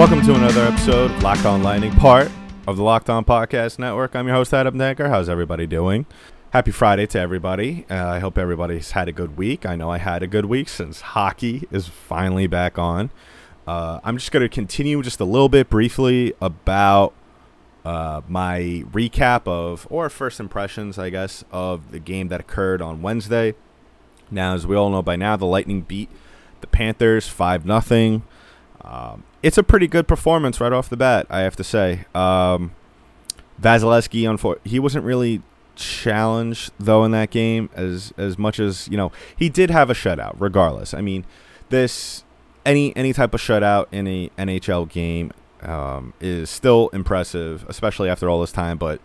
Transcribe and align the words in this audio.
Welcome 0.00 0.22
to 0.22 0.34
another 0.34 0.62
episode 0.62 1.10
of 1.10 1.22
Locked 1.22 1.44
On 1.44 1.62
Lightning, 1.62 1.92
part 1.92 2.32
of 2.66 2.78
the 2.78 2.82
Locked 2.82 3.10
On 3.10 3.22
Podcast 3.22 3.78
Network. 3.78 4.16
I'm 4.16 4.26
your 4.26 4.34
host, 4.34 4.54
Adam 4.54 4.78
Denker. 4.78 5.10
How's 5.10 5.28
everybody 5.28 5.66
doing? 5.66 6.06
Happy 6.54 6.70
Friday 6.70 7.06
to 7.08 7.20
everybody. 7.20 7.84
Uh, 7.90 8.06
I 8.06 8.18
hope 8.18 8.38
everybody's 8.38 8.92
had 8.92 9.08
a 9.08 9.12
good 9.12 9.36
week. 9.36 9.66
I 9.66 9.76
know 9.76 9.90
I 9.90 9.98
had 9.98 10.22
a 10.22 10.26
good 10.26 10.46
week 10.46 10.70
since 10.70 11.02
hockey 11.02 11.68
is 11.70 11.86
finally 11.86 12.46
back 12.46 12.78
on. 12.78 13.10
Uh, 13.66 14.00
I'm 14.02 14.16
just 14.16 14.32
going 14.32 14.40
to 14.40 14.48
continue 14.48 15.02
just 15.02 15.20
a 15.20 15.26
little 15.26 15.50
bit 15.50 15.68
briefly 15.68 16.32
about 16.40 17.12
uh, 17.84 18.22
my 18.26 18.84
recap 18.92 19.46
of, 19.46 19.86
or 19.90 20.08
first 20.08 20.40
impressions, 20.40 20.98
I 20.98 21.10
guess, 21.10 21.44
of 21.52 21.92
the 21.92 21.98
game 21.98 22.28
that 22.28 22.40
occurred 22.40 22.80
on 22.80 23.02
Wednesday. 23.02 23.54
Now, 24.30 24.54
as 24.54 24.66
we 24.66 24.76
all 24.76 24.88
know 24.88 25.02
by 25.02 25.16
now, 25.16 25.36
the 25.36 25.44
Lightning 25.44 25.82
beat 25.82 26.08
the 26.62 26.66
Panthers 26.66 27.28
5 27.28 27.64
0. 27.64 28.22
Um, 28.90 29.22
it's 29.42 29.56
a 29.56 29.62
pretty 29.62 29.86
good 29.86 30.08
performance 30.08 30.60
right 30.60 30.72
off 30.72 30.88
the 30.88 30.96
bat, 30.96 31.26
I 31.30 31.40
have 31.40 31.54
to 31.56 31.64
say. 31.64 32.04
Um, 32.14 32.72
Vasilevskiy, 33.62 34.22
unfor- 34.22 34.58
he 34.64 34.78
wasn't 34.78 35.04
really 35.04 35.42
challenged 35.76 36.72
though 36.78 37.04
in 37.04 37.10
that 37.10 37.30
game 37.30 37.70
as 37.74 38.12
as 38.18 38.36
much 38.36 38.60
as 38.60 38.86
you 38.88 38.98
know 38.98 39.10
he 39.34 39.48
did 39.48 39.70
have 39.70 39.88
a 39.88 39.94
shutout. 39.94 40.34
Regardless, 40.38 40.92
I 40.92 41.00
mean, 41.00 41.24
this 41.68 42.24
any 42.66 42.94
any 42.96 43.12
type 43.12 43.32
of 43.32 43.40
shutout 43.40 43.86
in 43.92 44.06
a 44.06 44.30
NHL 44.36 44.88
game 44.88 45.32
um, 45.62 46.12
is 46.20 46.50
still 46.50 46.88
impressive, 46.88 47.64
especially 47.68 48.08
after 48.08 48.28
all 48.28 48.40
this 48.40 48.52
time. 48.52 48.76
But 48.76 49.00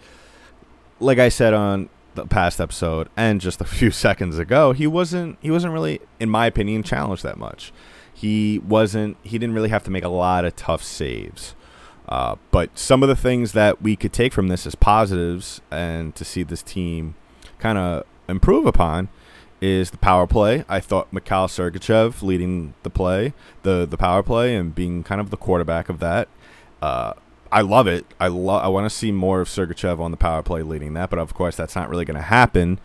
like 1.00 1.20
I 1.20 1.30
said 1.30 1.54
on 1.54 1.90
the 2.16 2.26
past 2.26 2.60
episode 2.60 3.10
and 3.16 3.40
just 3.40 3.62
a 3.62 3.66
few 3.66 3.92
seconds 3.92 4.40
ago, 4.40 4.72
he 4.72 4.88
wasn't 4.88 5.38
he 5.42 5.52
wasn't 5.52 5.74
really, 5.74 6.02
in 6.20 6.30
my 6.30 6.48
opinion, 6.48 6.84
challenged 6.84 7.24
that 7.24 7.38
much. 7.38 7.72
He 8.16 8.60
wasn't. 8.60 9.18
He 9.24 9.38
didn't 9.38 9.54
really 9.54 9.70
have 9.70 9.84
to 9.84 9.92
make 9.92 10.06
a 10.06 10.10
lot 10.10 10.46
of 10.46 10.56
tough 10.56 10.82
saves. 10.82 11.54
Uh, 12.08 12.38
but 12.50 12.78
some 12.78 13.04
of 13.04 13.10
the 13.10 13.16
things 13.16 13.52
that 13.52 13.82
we 13.82 13.96
could 13.96 14.14
take 14.14 14.32
from 14.32 14.48
this 14.48 14.66
as 14.66 14.74
positives 14.74 15.60
and 15.70 16.16
to 16.16 16.24
see 16.24 16.44
this 16.44 16.64
team 16.64 17.16
kind 17.60 17.78
of 17.78 18.06
improve 18.30 18.66
upon 18.66 19.10
is 19.60 19.92
the 19.92 19.98
power 19.98 20.28
play. 20.28 20.64
I 20.70 20.80
thought 20.80 21.12
Mikhail 21.12 21.48
Sergachev 21.48 22.22
leading 22.22 22.74
the 22.84 22.90
play, 22.90 23.34
the 23.64 23.86
the 23.86 23.98
power 23.98 24.24
play, 24.24 24.56
and 24.56 24.74
being 24.74 25.04
kind 25.04 25.20
of 25.20 25.30
the 25.30 25.38
quarterback 25.38 25.90
of 25.90 26.00
that. 26.00 26.30
Uh, 26.82 27.14
I 27.52 27.62
love 27.62 27.88
it. 27.88 28.06
I. 28.20 28.28
I 28.28 28.30
want 28.30 28.86
to 28.86 28.90
see 28.90 29.12
more 29.12 29.42
of 29.42 29.50
Sergachev 29.50 30.00
on 30.00 30.12
the 30.12 30.18
power 30.18 30.42
play 30.42 30.62
leading 30.62 30.94
that, 30.94 31.10
but 31.10 31.20
of 31.20 31.34
course 31.34 31.58
that's 31.58 31.76
not 31.76 31.90
really 31.90 32.06
going 32.06 32.16
to 32.16 32.24
happen 32.24 32.80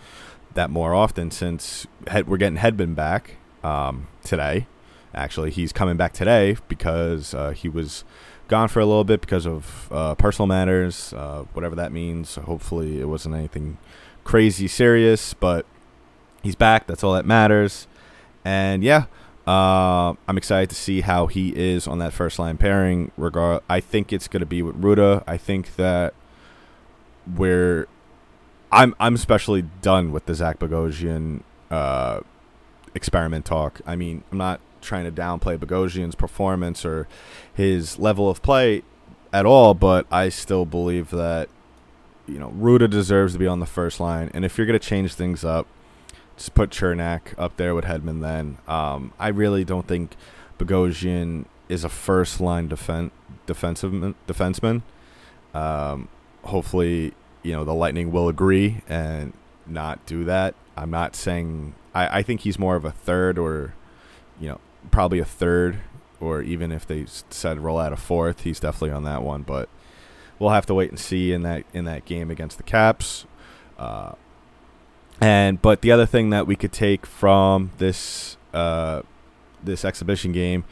that 0.55 0.71
more 0.71 0.93
often 0.93 1.31
since 1.31 1.87
we're 2.27 2.37
getting 2.37 2.59
Hedman 2.59 2.95
back 2.95 3.37
um, 3.63 4.09
today. 4.25 4.67
Actually, 5.15 5.51
he's 5.51 5.73
coming 5.73 5.97
back 5.97 6.13
today 6.13 6.57
because 6.69 7.35
uh, 7.35 7.51
he 7.51 7.69
was 7.69 8.05
gone 8.49 8.69
for 8.69 8.81
a 8.81 8.87
little 8.87 9.05
bit 9.05 9.21
because 9.21 9.47
of 9.47 9.89
uh, 9.91 10.15
personal 10.15 10.47
matters, 10.47 11.13
uh, 11.15 11.45
whatever 11.53 11.75
that 11.77 11.93
means. 11.93 12.35
Hopefully, 12.37 13.01
it 13.01 13.07
wasn't 13.07 13.35
anything 13.35 13.79
crazy 14.25 14.69
serious, 14.69 15.35
but 15.35 15.67
he's 16.43 16.55
back. 16.55 16.87
That's 16.87 17.03
all 17.03 17.13
that 17.15 17.27
matters. 17.27 17.87
And 18.45 18.83
yeah, 18.83 19.07
uh, 19.47 20.15
I'm 20.29 20.37
excited 20.37 20.71
to 20.71 20.77
see 20.77 21.01
how 21.01 21.27
he 21.27 21.51
is 21.57 21.87
on 21.87 21.99
that 21.99 22.13
first 22.13 22.39
line 22.39 22.57
pairing. 22.57 23.11
Regard, 23.17 23.63
I 23.69 23.81
think 23.81 24.13
it's 24.13 24.29
going 24.29 24.41
to 24.41 24.47
be 24.47 24.63
with 24.63 24.81
Rutta. 24.81 25.25
I 25.27 25.37
think 25.37 25.77
that 25.77 26.15
we're, 27.37 27.87
I'm 28.71 28.95
I'm 29.01 29.15
especially 29.15 29.63
done 29.83 30.13
with 30.13 30.27
the 30.27 30.35
Zach 30.35 30.59
Bogosian 30.59 31.43
uh, 31.71 32.21
experiment 32.95 33.45
talk. 33.45 33.81
I 33.87 33.97
mean, 33.97 34.23
I'm 34.31 34.39
not 34.39 34.61
trying 34.81 35.05
to 35.05 35.13
downplay 35.13 35.59
Bogosian's 35.59 36.15
performance 36.15 36.85
or 36.85 37.09
his 37.53 37.99
level 37.99 38.29
of 38.29 38.43
play 38.43 38.83
at 39.33 39.47
all, 39.47 39.75
but 39.75 40.07
I 40.11 40.29
still 40.29 40.65
believe 40.65 41.11
that 41.11 41.49
you 42.27 42.39
know 42.39 42.51
Rutta 42.51 42.89
deserves 42.89 43.35
to 43.35 43.39
be 43.39 43.47
on 43.47 43.61
the 43.61 43.67
first 43.67 44.01
line. 44.01 44.31
And 44.35 44.45
if 44.45 44.57
you're 44.57 44.67
going 44.67 44.79
to 44.79 44.87
change 44.87 45.15
things 45.15 45.45
up, 45.45 45.67
just 46.37 46.55
put 46.55 46.71
Cernak 46.71 47.35
up 47.39 47.57
there 47.57 47.75
with 47.75 47.85
Hedman. 47.85 48.21
Then 48.21 48.59
um, 48.67 49.13
I 49.19 49.29
really 49.29 49.65
don't 49.65 49.87
think 49.87 50.17
Bogosian 50.59 51.45
is 51.69 51.85
a 51.85 51.89
first 51.89 52.41
line 52.41 52.69
defen- 52.69 53.11
defensive 53.47 53.93
defenseman. 54.27 54.83
Um, 55.55 56.09
hopefully, 56.45 57.15
you 57.43 57.53
know 57.53 57.65
the 57.65 57.75
Lightning 57.75 58.13
will 58.13 58.29
agree 58.29 58.83
and 58.89 59.33
not 59.67 60.05
do 60.07 60.25
that. 60.25 60.55
I'm 60.77 60.91
not 60.91 61.15
saying 61.15 61.75
I, 61.95 62.19
I 62.19 62.23
think 62.23 62.41
he's 62.41 62.59
more 62.59 62.77
of 62.77 62.85
a 62.85 62.91
third 62.91 63.39
or 63.39 63.75
you 64.41 64.49
know 64.49 64.61
probably 64.91 65.19
a 65.19 65.25
third 65.25 65.81
or 66.21 66.43
even 66.43 66.71
if 66.71 66.87
they 66.87 67.07
said 67.07 67.59
roll 67.59 67.79
out 67.79 67.93
a 67.93 67.97
fourth, 67.97 68.43
he's 68.43 68.61
definitely 68.61 68.91
on 68.91 69.05
that 69.05 69.23
one. 69.23 69.43
But 69.43 69.69
we'll 70.39 70.51
have 70.51 70.67
to 70.67 70.75
wait 70.75 70.91
and 70.91 70.99
see 70.99 71.33
in 71.33 71.43
that 71.43 71.65
in 71.73 71.87
that 71.87 72.05
game 72.05 72.31
against 72.31 72.59
the 72.59 72.63
Caps. 72.63 73.27
Uh, 73.79 74.13
and 75.21 75.61
but 75.61 75.81
the 75.81 75.91
other 75.91 76.07
thing 76.07 76.31
that 76.31 76.47
we 76.47 76.57
could 76.57 76.73
take 76.73 77.07
from 77.07 77.71
this 77.79 78.37
uh, 78.53 79.03
this 79.63 79.85
exhibition 79.85 80.33
game 80.33 80.65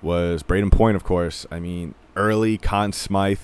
was 0.00 0.42
Brayden 0.42 0.70
Point, 0.70 0.96
of 0.96 1.04
course. 1.04 1.46
I 1.50 1.58
mean, 1.58 1.94
early 2.14 2.56
Conn 2.58 2.92
Smythe 2.92 3.38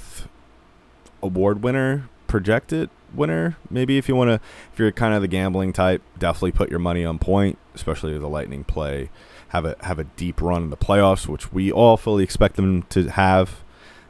award 1.23 1.63
winner, 1.63 2.09
projected 2.27 2.91
winner. 3.15 3.57
Maybe 3.69 3.99
if 3.99 4.09
you 4.09 4.15
want 4.15 4.29
to, 4.29 4.35
if 4.73 4.79
you're 4.79 4.93
kind 4.93 5.15
of 5.15 5.23
the 5.23 5.29
gambling 5.29 5.73
type, 5.73 6.03
definitely 6.19 6.53
put 6.53 6.71
your 6.71 6.79
money 6.79 7.05
on 7.05 7.19
Point, 7.19 7.59
especially 7.75 8.17
the 8.19 8.29
Lightning 8.29 8.63
play 8.63 9.11
have 9.51 9.65
a 9.65 9.77
have 9.83 9.99
a 9.99 10.05
deep 10.05 10.41
run 10.41 10.65
in 10.65 10.71
the 10.71 10.77
playoffs, 10.77 11.27
which 11.27 11.53
we 11.53 11.71
all 11.71 11.97
fully 11.97 12.25
expect 12.25 12.57
them 12.57 12.83
to 12.85 13.09
have, 13.09 13.63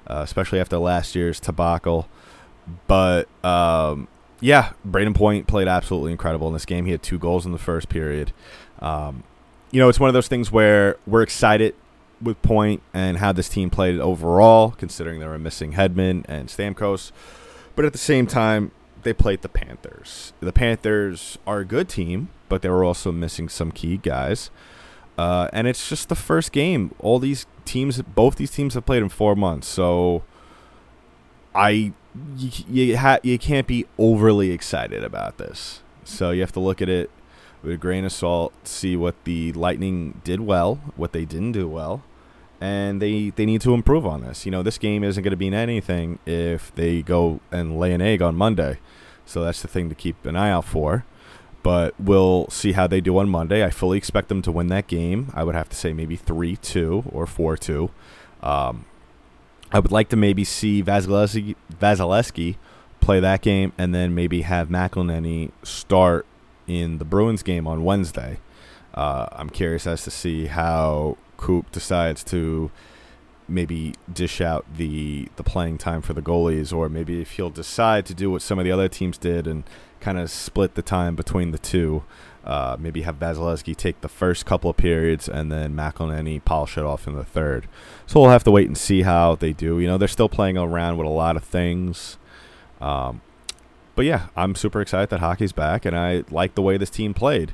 uh, 0.07 0.21
especially 0.23 0.61
after 0.61 0.79
last 0.79 1.15
year's 1.15 1.41
debacle. 1.41 2.09
But 2.87 3.29
um, 3.45 4.09
yeah, 4.41 4.73
Brayden 4.87 5.15
Point 5.15 5.47
played 5.47 5.69
absolutely 5.69 6.13
incredible 6.13 6.47
in 6.49 6.53
this 6.53 6.67
game. 6.67 6.87
He 6.87 6.93
had 6.93 7.03
two 7.03 7.19
goals 7.19 7.45
in 7.47 7.53
the 7.53 7.59
first 7.59 7.89
period. 7.89 8.33
Um, 8.81 9.25
you 9.71 9.81
know, 9.81 9.89
it's 9.89 10.01
one 10.01 10.09
of 10.09 10.15
those 10.15 10.29
things 10.29 10.51
where 10.51 10.97
we're 11.07 11.23
excited 11.23 11.75
with 12.21 12.41
Point 12.43 12.83
and 12.93 13.19
how 13.19 13.33
this 13.33 13.49
team 13.49 13.71
played 13.71 13.99
overall, 13.99 14.73
considering 14.73 15.21
they 15.21 15.27
were 15.27 15.39
missing 15.39 15.73
Hedman 15.73 16.25
and 16.29 16.49
Stamkos. 16.49 17.13
But 17.77 17.85
at 17.85 17.93
the 17.93 17.99
same 17.99 18.27
time, 18.27 18.73
they 19.03 19.13
played 19.13 19.43
the 19.43 19.49
Panthers. 19.49 20.33
The 20.41 20.53
Panthers 20.53 21.39
are 21.47 21.61
a 21.61 21.65
good 21.65 21.89
team, 21.89 22.29
but 22.49 22.63
they 22.63 22.69
were 22.69 22.85
also 22.85 23.11
missing 23.11 23.49
some 23.49 23.73
key 23.73 23.97
guys. 23.97 24.51
Uh, 25.21 25.51
and 25.53 25.67
it's 25.67 25.87
just 25.87 26.09
the 26.09 26.17
first 26.17 26.51
game. 26.51 26.95
All 26.99 27.19
these 27.19 27.45
teams, 27.67 28.01
both 28.01 28.37
these 28.37 28.51
teams 28.51 28.73
have 28.73 28.87
played 28.87 29.03
in 29.03 29.11
four 29.11 29.37
months, 29.37 29.69
so 29.69 30.23
I 31.55 31.93
you 32.39 32.51
you, 32.67 32.97
ha- 32.97 33.19
you 33.23 33.39
can't 33.39 33.67
be 33.67 33.85
overly 33.99 34.51
excited 34.51 35.05
about 35.05 35.37
this. 35.37 35.83
So 36.05 36.31
you 36.31 36.41
have 36.41 36.53
to 36.53 36.61
look 36.61 36.81
at 36.81 36.89
it 36.89 37.11
with 37.63 37.73
a 37.73 37.77
grain 37.77 38.07
of 38.07 38.13
salt, 38.13 38.55
see 38.67 38.97
what 38.97 39.15
the 39.25 39.53
Lightning 39.53 40.23
did 40.25 40.41
well, 40.41 40.77
what 40.97 41.13
they 41.13 41.27
didn't 41.27 41.53
do 41.53 41.69
well, 41.69 42.03
and 42.59 43.03
they 43.03 43.29
they 43.29 43.45
need 43.45 43.61
to 43.61 43.75
improve 43.75 44.07
on 44.07 44.23
this. 44.23 44.47
You 44.47 44.53
know, 44.53 44.63
this 44.63 44.79
game 44.79 45.05
isn't 45.05 45.23
going 45.23 45.33
to 45.33 45.37
mean 45.37 45.53
anything 45.53 46.19
if 46.25 46.75
they 46.77 47.03
go 47.03 47.41
and 47.53 47.79
lay 47.79 47.93
an 47.93 48.01
egg 48.01 48.23
on 48.23 48.37
Monday. 48.37 48.79
So 49.27 49.45
that's 49.45 49.61
the 49.61 49.69
thing 49.69 49.91
to 49.91 49.95
keep 49.95 50.25
an 50.25 50.35
eye 50.35 50.51
out 50.51 50.65
for 50.65 51.05
but 51.63 51.95
we'll 51.99 52.49
see 52.49 52.73
how 52.73 52.87
they 52.87 53.01
do 53.01 53.19
on 53.19 53.29
Monday. 53.29 53.65
I 53.65 53.71
fully 53.71 53.99
expect 53.99 54.29
them 54.29 54.43
to 54.43 54.53
win 54.53 54.69
that 54.69 54.87
game. 54.87 55.31
I 55.35 55.45
would 55.45 55.55
have 55.55 55.69
to 55.71 55.77
say 55.77 55.93
maybe 55.93 56.17
3 56.17 56.57
2 56.57 57.05
or 57.13 57.27
4 57.27 57.57
2. 57.57 57.91
Um, 58.43 58.85
I 59.73 59.79
would 59.79 59.93
like 59.93 60.09
to 60.09 60.17
maybe 60.17 60.45
see 60.45 60.83
Vasilevskiy, 60.83 62.57
play 63.01 63.21
that 63.21 63.41
game 63.41 63.73
and 63.79 63.95
then 63.95 64.15
maybe 64.15 64.43
have 64.43 64.69
McElhinney 64.69 65.53
start 65.63 66.27
in 66.67 66.99
the 66.99 67.05
Bruins 67.05 67.43
game 67.43 67.67
on 67.67 67.85
Wednesday. 67.85 68.39
Uh, 68.95 69.27
I'm 69.33 69.51
curious 69.51 69.87
as 69.87 70.03
to 70.05 70.11
see 70.11 70.47
how 70.47 71.17
Coop 71.37 71.71
decides 71.73 72.25
to 72.25 72.71
maybe 73.49 73.95
dish 74.13 74.41
out 74.41 74.65
the 74.77 75.29
the 75.37 75.43
playing 75.43 75.79
time 75.79 76.03
for 76.03 76.13
the 76.13 76.23
goalies, 76.23 76.73
or 76.73 76.89
maybe 76.89 77.21
if 77.21 77.33
he'll 77.33 77.51
decide 77.51 78.07
to 78.07 78.15
do 78.15 78.31
what 78.31 78.43
some 78.43 78.59
of 78.59 78.65
the 78.65 78.73
other 78.73 78.89
teams 78.89 79.19
did 79.19 79.47
and 79.47 79.65
kind 80.01 80.19
of 80.19 80.31
split 80.31 80.75
the 80.75 80.83
time 80.83 81.15
between 81.15 81.51
the 81.51 81.59
two. 81.59 82.05
Uh, 82.45 82.77
maybe 82.81 83.03
have 83.03 83.19
Vasilevskiy 83.19 83.77
take 83.77 84.01
the 84.01 84.09
first 84.09 84.47
couple 84.47 84.71
of 84.71 84.77
periods 84.77 85.29
and 85.29 85.53
then 85.53 85.75
McElhinney 85.75 86.43
polish 86.43 86.79
it 86.79 86.85
off 86.85 87.07
in 87.07 87.15
the 87.15 87.25
third. 87.25 87.69
So 88.07 88.21
we'll 88.21 88.31
have 88.31 88.45
to 88.45 88.51
wait 88.51 88.67
and 88.67 88.79
see 88.79 89.03
how 89.03 89.35
they 89.35 89.53
do. 89.53 89.79
You 89.79 89.87
know, 89.87 89.99
they're 89.99 90.09
still 90.09 90.29
playing 90.29 90.57
around 90.57 90.97
with 90.97 91.07
a 91.07 91.11
lot 91.11 91.37
of 91.37 91.45
things. 91.45 92.17
Um, 92.81 93.21
but 93.95 94.07
yeah, 94.07 94.29
I'm 94.35 94.55
super 94.55 94.81
excited 94.81 95.11
that 95.11 95.21
hockey's 95.21 95.53
back, 95.53 95.85
and 95.85 95.95
I 95.95 96.25
like 96.31 96.55
the 96.55 96.63
way 96.63 96.79
this 96.79 96.89
team 96.89 97.13
played. 97.13 97.53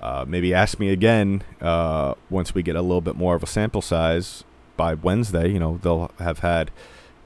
Uh, 0.00 0.24
maybe 0.26 0.54
ask 0.54 0.78
me 0.78 0.90
again 0.90 1.42
uh, 1.60 2.14
once 2.30 2.54
we 2.54 2.62
get 2.62 2.76
a 2.76 2.82
little 2.82 3.00
bit 3.00 3.16
more 3.16 3.34
of 3.34 3.42
a 3.42 3.46
sample 3.46 3.82
size 3.82 4.44
by 4.76 4.94
Wednesday. 4.94 5.48
You 5.50 5.58
know, 5.58 5.80
they'll 5.82 6.12
have 6.18 6.38
had 6.38 6.70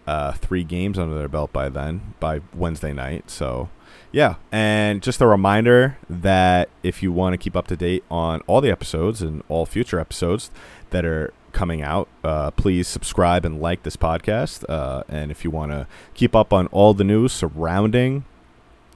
uh, 0.06 0.32
three 0.32 0.64
games 0.64 0.98
under 0.98 1.14
their 1.14 1.28
belt 1.28 1.52
by 1.52 1.68
then, 1.68 2.14
by 2.18 2.40
Wednesday 2.54 2.92
night. 2.92 3.30
So, 3.30 3.68
yeah. 4.14 4.36
And 4.52 5.02
just 5.02 5.20
a 5.20 5.26
reminder 5.26 5.98
that 6.08 6.68
if 6.84 7.02
you 7.02 7.10
want 7.10 7.32
to 7.32 7.36
keep 7.36 7.56
up 7.56 7.66
to 7.66 7.76
date 7.76 8.04
on 8.08 8.42
all 8.46 8.60
the 8.60 8.70
episodes 8.70 9.20
and 9.20 9.42
all 9.48 9.66
future 9.66 9.98
episodes 9.98 10.52
that 10.90 11.04
are 11.04 11.32
coming 11.50 11.82
out, 11.82 12.08
uh, 12.22 12.52
please 12.52 12.86
subscribe 12.86 13.44
and 13.44 13.60
like 13.60 13.82
this 13.82 13.96
podcast. 13.96 14.64
Uh, 14.68 15.02
and 15.08 15.32
if 15.32 15.42
you 15.42 15.50
want 15.50 15.72
to 15.72 15.88
keep 16.14 16.36
up 16.36 16.52
on 16.52 16.68
all 16.68 16.94
the 16.94 17.02
news 17.02 17.32
surrounding 17.32 18.24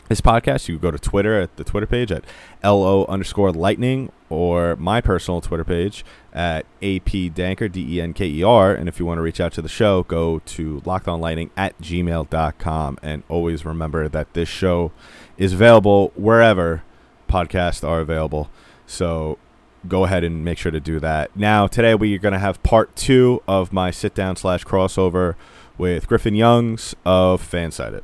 this 0.08 0.20
podcast, 0.20 0.69
you 0.69 0.75
can 0.76 0.82
go 0.82 0.90
to 0.90 0.99
Twitter 0.99 1.40
at 1.40 1.56
the 1.56 1.64
Twitter 1.64 1.87
page 1.87 2.10
at 2.10 2.25
LO 2.64 3.05
underscore 3.06 3.52
lightning 3.52 4.10
or 4.28 4.76
my 4.76 5.00
personal 5.00 5.40
Twitter 5.40 5.64
page 5.64 6.05
at 6.32 6.64
AP 6.82 7.32
Denker, 7.34 7.70
D 7.70 7.96
E 7.96 8.00
N 8.00 8.12
K 8.12 8.26
E 8.26 8.43
R. 8.43 8.75
And 8.75 8.88
if 8.88 8.99
you 8.99 9.06
want 9.06 9.19
to 9.19 9.22
reach 9.22 9.40
out 9.40 9.52
to 9.52 9.62
the 9.62 9.69
show, 9.69 10.02
go 10.05 10.40
to 10.40 10.81
lockedonlightning 10.82 11.50
at 11.56 11.78
gmail.com. 11.81 12.99
And 13.02 13.22
always 13.28 13.64
remember 13.64 14.08
that 14.08 14.34
this 14.34 14.49
show 14.49 14.93
is 15.37 15.52
available 15.52 16.12
wherever 16.16 16.82
podcasts 17.28 17.87
are 17.87 18.00
available. 18.00 18.50
So 18.87 19.38
go 19.87 20.04
ahead 20.04 20.25
and 20.25 20.44
make 20.44 20.58
sure 20.58 20.72
to 20.72 20.81
do 20.81 20.99
that. 21.00 21.37
Now, 21.37 21.66
today 21.66 21.94
we're 21.94 22.19
going 22.19 22.32
to 22.32 22.38
have 22.38 22.62
part 22.62 22.96
two 22.96 23.43
of 23.46 23.72
my 23.72 23.90
sit 23.90 24.14
down 24.14 24.37
slash 24.37 24.64
crossover 24.64 25.34
with 25.76 26.08
Griffin 26.08 26.34
Youngs 26.34 26.94
of 27.04 27.43
Fansided. 27.43 28.02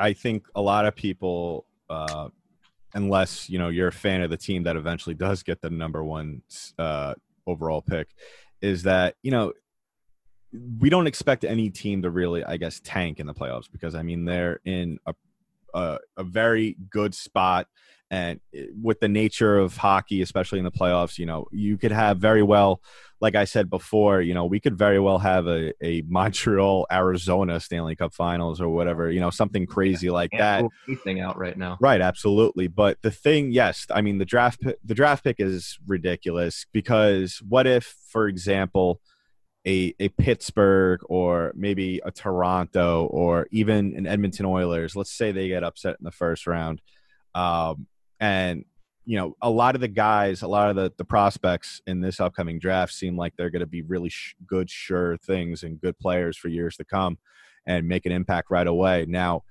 I 0.00 0.12
think 0.12 0.46
a 0.54 0.62
lot 0.62 0.86
of 0.86 0.96
people, 0.96 1.66
uh, 1.88 2.28
unless 2.94 3.48
you 3.48 3.58
know 3.58 3.68
you're 3.68 3.88
a 3.88 3.92
fan 3.92 4.22
of 4.22 4.30
the 4.30 4.36
team 4.36 4.64
that 4.64 4.76
eventually 4.76 5.14
does 5.14 5.42
get 5.42 5.60
the 5.60 5.70
number 5.70 6.02
one 6.02 6.42
uh, 6.78 7.14
overall 7.46 7.82
pick, 7.82 8.08
is 8.62 8.82
that 8.84 9.16
you 9.22 9.30
know 9.30 9.52
we 10.80 10.90
don't 10.90 11.06
expect 11.06 11.44
any 11.44 11.70
team 11.70 12.02
to 12.02 12.10
really, 12.10 12.42
I 12.42 12.56
guess, 12.56 12.80
tank 12.82 13.20
in 13.20 13.26
the 13.26 13.34
playoffs 13.34 13.70
because 13.70 13.94
I 13.94 14.02
mean 14.02 14.24
they're 14.24 14.60
in 14.64 14.98
a 15.06 15.14
a, 15.74 15.98
a 16.16 16.24
very 16.24 16.76
good 16.90 17.14
spot. 17.14 17.66
And 18.10 18.40
with 18.82 18.98
the 18.98 19.08
nature 19.08 19.56
of 19.56 19.76
hockey, 19.76 20.20
especially 20.20 20.58
in 20.58 20.64
the 20.64 20.72
playoffs, 20.72 21.16
you 21.16 21.26
know, 21.26 21.46
you 21.52 21.78
could 21.78 21.92
have 21.92 22.18
very 22.18 22.42
well, 22.42 22.82
like 23.20 23.36
I 23.36 23.44
said 23.44 23.70
before, 23.70 24.20
you 24.20 24.34
know, 24.34 24.46
we 24.46 24.58
could 24.58 24.76
very 24.76 24.98
well 24.98 25.18
have 25.18 25.46
a, 25.46 25.72
a 25.80 26.02
Montreal 26.08 26.88
Arizona 26.90 27.60
Stanley 27.60 27.94
Cup 27.94 28.12
Finals 28.12 28.60
or 28.60 28.68
whatever, 28.68 29.12
you 29.12 29.20
know, 29.20 29.30
something 29.30 29.64
crazy 29.64 30.10
like 30.10 30.32
that. 30.32 30.64
anything 30.88 31.20
out 31.20 31.38
right 31.38 31.56
now. 31.56 31.76
Right, 31.80 32.00
absolutely. 32.00 32.66
But 32.66 33.00
the 33.02 33.12
thing, 33.12 33.52
yes, 33.52 33.86
I 33.90 34.00
mean 34.00 34.18
the 34.18 34.24
draft 34.24 34.60
pick, 34.60 34.78
the 34.84 34.94
draft 34.94 35.22
pick 35.22 35.36
is 35.38 35.78
ridiculous 35.86 36.66
because 36.72 37.40
what 37.48 37.68
if, 37.68 37.96
for 38.08 38.26
example, 38.26 39.00
a 39.66 39.94
a 40.00 40.08
Pittsburgh 40.08 41.00
or 41.04 41.52
maybe 41.54 42.00
a 42.04 42.10
Toronto 42.10 43.06
or 43.06 43.46
even 43.50 43.94
an 43.96 44.06
Edmonton 44.06 44.46
Oilers, 44.46 44.96
let's 44.96 45.12
say 45.12 45.30
they 45.30 45.48
get 45.48 45.62
upset 45.62 45.96
in 46.00 46.04
the 46.04 46.10
first 46.10 46.46
round, 46.46 46.80
um, 47.34 47.86
and 48.20 48.64
you 49.06 49.16
know 49.16 49.34
a 49.42 49.50
lot 49.50 49.74
of 49.74 49.80
the 49.80 49.88
guys, 49.88 50.42
a 50.42 50.48
lot 50.48 50.70
of 50.70 50.76
the 50.76 50.92
the 50.96 51.04
prospects 51.04 51.82
in 51.86 52.00
this 52.00 52.20
upcoming 52.20 52.58
draft 52.58 52.92
seem 52.92 53.16
like 53.16 53.34
they're 53.36 53.50
going 53.50 53.60
to 53.60 53.66
be 53.66 53.82
really 53.82 54.10
sh- 54.10 54.36
good, 54.46 54.70
sure 54.70 55.16
things 55.16 55.62
and 55.62 55.80
good 55.80 55.98
players 55.98 56.36
for 56.36 56.48
years 56.48 56.76
to 56.76 56.84
come, 56.84 57.18
and 57.66 57.88
make 57.88 58.06
an 58.06 58.12
impact 58.12 58.50
right 58.50 58.66
away. 58.66 59.06
Now 59.08 59.42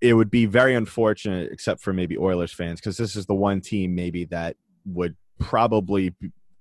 it 0.00 0.14
would 0.14 0.30
be 0.30 0.46
very 0.46 0.74
unfortunate, 0.74 1.50
except 1.50 1.80
for 1.80 1.92
maybe 1.92 2.16
Oilers 2.16 2.52
fans, 2.52 2.80
because 2.80 2.96
this 2.96 3.16
is 3.16 3.26
the 3.26 3.34
one 3.34 3.60
team 3.60 3.94
maybe 3.94 4.24
that 4.26 4.56
would 4.84 5.16
probably 5.38 6.14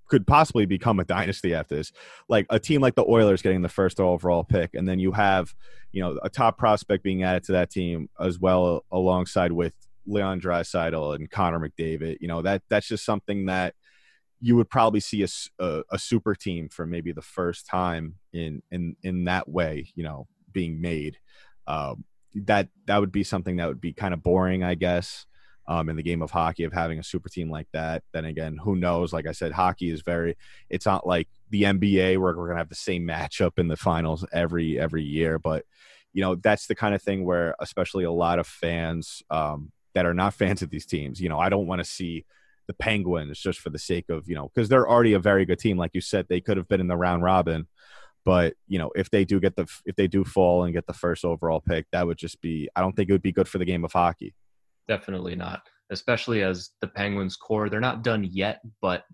could 0.08 0.26
possibly 0.26 0.66
become 0.66 1.00
a 1.00 1.04
dynasty 1.04 1.54
after 1.54 1.76
this. 1.76 1.92
Like 2.30 2.46
a 2.50 2.60
team 2.60 2.82
like 2.82 2.96
the 2.96 3.06
Oilers 3.06 3.42
getting 3.42 3.62
the 3.62 3.70
first 3.70 4.00
overall 4.00 4.44
pick, 4.44 4.74
and 4.74 4.88
then 4.88 5.00
you 5.00 5.12
have 5.12 5.54
you 5.92 6.02
know 6.02 6.20
a 6.24 6.30
top 6.30 6.58
prospect 6.58 7.04
being 7.04 7.24
added 7.24 7.44
to 7.46 7.52
that 7.54 7.70
team 7.70 8.10
as 8.20 8.40
well, 8.40 8.86
alongside 8.92 9.52
with 9.52 9.74
Leon 10.08 10.42
Draisaitl 10.42 11.16
and 11.16 11.30
Connor 11.30 11.60
McDavid. 11.60 12.18
You 12.22 12.28
know 12.28 12.42
that 12.42 12.64
that's 12.70 12.88
just 12.88 13.06
something 13.06 13.46
that 13.46 13.76
you 14.40 14.56
would 14.56 14.70
probably 14.70 15.00
see 15.00 15.24
a 15.60 15.84
a 15.92 16.00
super 16.00 16.36
team 16.36 16.70
for 16.70 16.86
maybe 16.86 17.12
the 17.12 17.22
first 17.22 17.68
time 17.68 18.16
in 18.34 18.62
in 18.72 18.96
in 19.04 19.26
that 19.26 19.50
way. 19.50 19.92
You 19.96 20.04
know, 20.04 20.28
being 20.52 20.82
made. 20.82 21.18
Um, 21.68 22.06
that 22.46 22.70
that 22.86 23.00
would 23.00 23.12
be 23.12 23.24
something 23.24 23.58
that 23.58 23.68
would 23.68 23.82
be 23.82 23.94
kind 23.94 24.14
of 24.14 24.24
boring, 24.24 24.64
I 24.64 24.76
guess, 24.76 25.26
um, 25.68 25.90
in 25.90 25.96
the 25.96 26.04
game 26.04 26.22
of 26.22 26.32
hockey 26.32 26.64
of 26.64 26.74
having 26.74 27.00
a 27.00 27.04
super 27.04 27.30
team 27.30 27.50
like 27.50 27.68
that. 27.74 28.04
Then 28.14 28.26
again, 28.26 28.58
who 28.58 28.76
knows? 28.76 29.14
Like 29.14 29.28
I 29.28 29.32
said, 29.32 29.52
hockey 29.52 29.90
is 29.90 30.02
very. 30.02 30.38
It's 30.70 30.86
not 30.86 31.06
like 31.06 31.28
the 31.50 31.64
NBA 31.64 32.18
where 32.18 32.36
we're 32.36 32.48
gonna 32.48 32.60
have 32.60 32.70
the 32.70 32.76
same 32.76 33.08
matchup 33.08 33.58
in 33.58 33.68
the 33.68 33.78
finals 33.78 34.26
every 34.32 34.80
every 34.80 35.04
year, 35.04 35.40
but 35.40 35.66
you 36.14 36.22
know 36.22 36.36
that's 36.36 36.68
the 36.68 36.76
kind 36.76 36.96
of 36.96 37.02
thing 37.02 37.26
where, 37.26 37.56
especially 37.60 38.04
a 38.04 38.12
lot 38.12 38.40
of 38.40 38.48
fans 38.48 39.22
um, 39.30 39.72
that 39.98 40.06
are 40.06 40.14
not 40.14 40.34
fans 40.34 40.62
of 40.62 40.70
these 40.70 40.86
teams, 40.86 41.20
you 41.20 41.28
know, 41.28 41.40
I 41.40 41.50
don't 41.50 41.68
want 41.68 41.80
to 41.80 41.86
see 41.86 42.26
the 42.68 42.74
Penguins 42.74 43.40
just 43.40 43.60
for 43.60 43.70
the 43.70 43.80
sake 43.80 44.06
of 44.10 44.28
you 44.28 44.36
know 44.36 44.52
because 44.54 44.70
they're 44.70 44.90
already 44.90 45.14
a 45.14 45.20
very 45.20 45.46
good 45.46 45.60
team. 45.60 45.78
Like 45.78 45.92
you 45.94 46.02
said, 46.02 46.28
they 46.28 46.42
could 46.42 46.58
have 46.58 46.68
been 46.68 46.82
in 46.82 46.88
the 46.88 46.98
round 46.98 47.24
robin 47.24 47.68
but 48.26 48.56
you 48.68 48.78
know 48.78 48.92
if 48.94 49.10
they 49.10 49.24
do 49.24 49.40
get 49.40 49.56
the 49.56 49.66
if 49.86 49.96
they 49.96 50.06
do 50.08 50.26
fall 50.26 50.66
and 50.66 50.74
get 50.74 50.86
the 50.86 50.92
first 50.92 51.24
overall 51.24 51.62
pick 51.62 51.86
that 51.94 52.06
would 52.06 52.18
just 52.18 52.42
be 52.42 52.68
i 52.76 52.82
don't 52.82 52.94
think 52.94 53.08
it 53.08 53.14
would 53.14 53.22
be 53.22 53.32
good 53.32 53.48
for 53.48 53.58
the 53.58 53.64
game 53.64 53.86
of 53.86 53.94
hockey 53.94 54.34
Definitely 54.88 55.36
not. 55.36 55.68
Especially 55.90 56.44
as 56.44 56.72
the 56.82 56.88
Penguins 56.88 57.36
core, 57.36 57.70
they're 57.70 57.80
not 57.80 58.04
done 58.04 58.24
yet, 58.24 58.62
but 58.82 59.06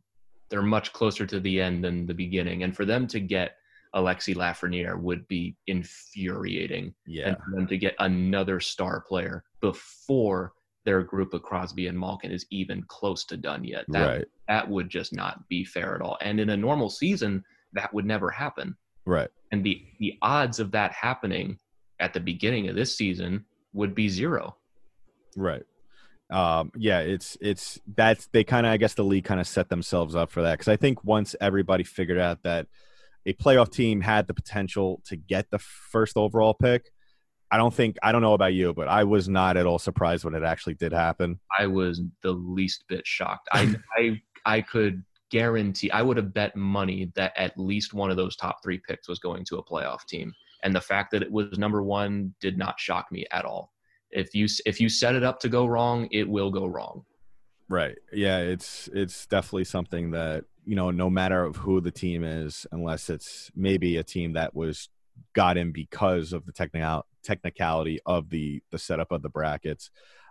they're 0.49 0.61
much 0.61 0.93
closer 0.93 1.25
to 1.25 1.39
the 1.39 1.59
end 1.59 1.83
than 1.83 2.05
the 2.05 2.13
beginning. 2.13 2.63
And 2.63 2.75
for 2.75 2.85
them 2.85 3.07
to 3.07 3.19
get 3.19 3.55
Alexi 3.95 4.35
Lafreniere 4.35 4.99
would 4.99 5.27
be 5.27 5.55
infuriating. 5.67 6.93
yeah 7.05 7.29
And 7.29 7.37
for 7.37 7.55
them 7.55 7.67
to 7.67 7.77
get 7.77 7.95
another 7.99 8.59
star 8.59 9.01
player 9.01 9.43
before 9.61 10.53
their 10.85 11.03
group 11.03 11.33
of 11.33 11.43
Crosby 11.43 11.87
and 11.87 11.97
Malkin 11.97 12.31
is 12.31 12.45
even 12.49 12.83
close 12.83 13.23
to 13.25 13.37
done 13.37 13.63
yet. 13.63 13.85
That, 13.89 14.07
right 14.07 14.25
that 14.47 14.69
would 14.69 14.89
just 14.89 15.13
not 15.13 15.47
be 15.47 15.63
fair 15.63 15.95
at 15.95 16.01
all. 16.01 16.17
And 16.21 16.39
in 16.39 16.49
a 16.49 16.57
normal 16.57 16.89
season, 16.89 17.43
that 17.73 17.93
would 17.93 18.05
never 18.05 18.29
happen. 18.29 18.75
right 19.05 19.29
And 19.51 19.63
the, 19.63 19.85
the 19.99 20.17
odds 20.21 20.59
of 20.59 20.71
that 20.71 20.91
happening 20.91 21.57
at 21.99 22.13
the 22.13 22.19
beginning 22.19 22.67
of 22.69 22.75
this 22.75 22.97
season 22.97 23.45
would 23.73 23.95
be 23.95 24.09
zero. 24.09 24.55
right 25.35 25.63
um 26.29 26.71
yeah 26.77 26.99
it's 26.99 27.37
it's 27.41 27.79
that's 27.95 28.27
they 28.27 28.45
kind 28.45 28.65
of 28.65 28.71
i 28.71 28.77
guess 28.77 28.93
the 28.93 29.03
league 29.03 29.25
kind 29.25 29.41
of 29.41 29.47
set 29.47 29.67
themselves 29.67 30.15
up 30.15 30.31
for 30.31 30.41
that 30.41 30.53
because 30.53 30.69
i 30.69 30.77
think 30.77 31.03
once 31.03 31.35
everybody 31.41 31.83
figured 31.83 32.17
out 32.17 32.41
that 32.43 32.65
a 33.25 33.33
playoff 33.33 33.69
team 33.69 33.99
had 33.99 34.25
the 34.25 34.33
potential 34.33 35.01
to 35.05 35.17
get 35.17 35.51
the 35.51 35.59
first 35.59 36.15
overall 36.15 36.53
pick 36.53 36.92
i 37.53 37.57
don't 37.57 37.73
think 37.73 37.95
i 38.03 38.11
don't 38.11 38.21
know 38.21 38.33
about 38.33 38.53
you 38.53 38.73
but 38.73 38.87
i 38.87 39.03
was 39.03 39.29
not 39.29 39.55
at 39.55 39.65
all 39.65 39.79
surprised 39.79 40.25
when 40.25 40.33
it 40.33 40.43
actually 40.43 40.73
did 40.73 40.91
happen 40.91 41.39
I 41.57 41.67
was 41.67 42.01
the 42.21 42.31
least 42.31 42.85
bit 42.87 43.05
shocked. 43.05 43.47
I 43.51 43.75
I 43.97 44.21
I 44.45 44.61
could 44.61 45.03
guarantee 45.29 45.89
I 45.91 46.01
would 46.01 46.17
have 46.17 46.33
bet 46.33 46.55
money 46.55 47.11
that 47.15 47.33
at 47.37 47.57
least 47.57 47.93
one 47.93 48.11
of 48.11 48.17
those 48.17 48.35
top 48.35 48.57
three 48.63 48.79
picks 48.87 49.07
was 49.07 49.19
going 49.19 49.45
to 49.45 49.57
a 49.57 49.63
playoff 49.63 50.05
team, 50.05 50.33
and 50.63 50.75
the 50.75 50.81
fact 50.81 51.11
that 51.11 51.21
it 51.21 51.31
was 51.31 51.57
number 51.57 51.83
one 51.83 52.33
did 52.39 52.57
not 52.57 52.79
shock 52.79 53.11
me 53.11 53.25
at 53.31 53.45
all. 53.45 53.71
If 54.11 54.35
you 54.35 54.47
if 54.65 54.79
you 54.79 54.89
set 54.89 55.15
it 55.15 55.23
up 55.23 55.39
to 55.41 55.49
go 55.49 55.65
wrong, 55.65 56.07
it 56.11 56.27
will 56.27 56.51
go 56.51 56.65
wrong. 56.65 57.03
Right. 57.69 57.97
Yeah, 58.11 58.39
it's 58.39 58.89
it's 58.93 59.25
definitely 59.25 59.63
something 59.63 60.11
that, 60.11 60.45
you 60.65 60.75
know, 60.75 60.91
no 60.91 61.09
matter 61.09 61.43
of 61.43 61.55
who 61.55 61.81
the 61.81 61.91
team 61.91 62.23
is, 62.23 62.67
unless 62.71 63.09
it's 63.09 63.49
maybe 63.55 63.97
a 63.97 64.03
team 64.03 64.33
that 64.33 64.53
was 64.53 64.89
got 65.33 65.57
in 65.57 65.71
because 65.71 66.33
of 66.33 66.45
the 66.45 66.51
technical 66.51 67.05
technicality 67.23 67.99
of 68.05 68.29
the 68.29 68.61
the 68.71 68.79
setup 68.79 69.11
of 69.11 69.21
the 69.21 69.29
brackets, 69.29 69.89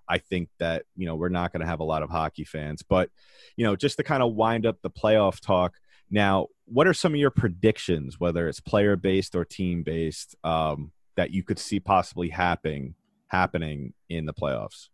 I 0.08 0.18
think 0.18 0.48
that, 0.58 0.84
you 0.96 1.06
know, 1.06 1.14
we're 1.14 1.28
not 1.28 1.52
going 1.52 1.60
to 1.60 1.66
have 1.66 1.80
a 1.80 1.84
lot 1.84 2.02
of 2.02 2.10
hockey 2.10 2.44
fans, 2.44 2.82
but 2.82 3.10
you 3.56 3.64
know, 3.64 3.76
just 3.76 3.96
to 3.98 4.02
kind 4.02 4.22
of 4.22 4.34
wind 4.34 4.66
up 4.66 4.78
the 4.82 4.90
playoff 4.90 5.40
talk. 5.40 5.74
Now, 6.10 6.48
what 6.66 6.86
are 6.86 6.94
some 6.94 7.14
of 7.14 7.20
your 7.20 7.30
predictions, 7.30 8.20
whether 8.20 8.48
it's 8.48 8.60
player 8.60 8.96
based 8.96 9.34
or 9.34 9.44
team 9.44 9.82
based, 9.82 10.36
um, 10.44 10.92
that 11.16 11.30
you 11.30 11.42
could 11.42 11.58
see 11.58 11.80
possibly 11.80 12.28
happening 12.28 12.94
happening 13.28 13.94
in 14.08 14.26
the 14.26 14.34
playoffs? 14.34 14.88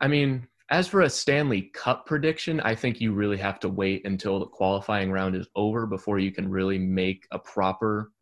I 0.00 0.08
mean, 0.08 0.46
as 0.70 0.88
for 0.88 1.02
a 1.02 1.10
Stanley 1.10 1.62
Cup 1.74 2.06
prediction, 2.06 2.60
I 2.60 2.74
think 2.74 3.00
you 3.00 3.12
really 3.12 3.36
have 3.38 3.60
to 3.60 3.68
wait 3.68 4.04
until 4.04 4.38
the 4.38 4.46
qualifying 4.46 5.10
round 5.10 5.34
is 5.34 5.48
over 5.54 5.86
before 5.86 6.18
you 6.18 6.32
can 6.32 6.48
really 6.48 6.78
make 6.78 7.26
a 7.30 7.38
proper 7.38 8.12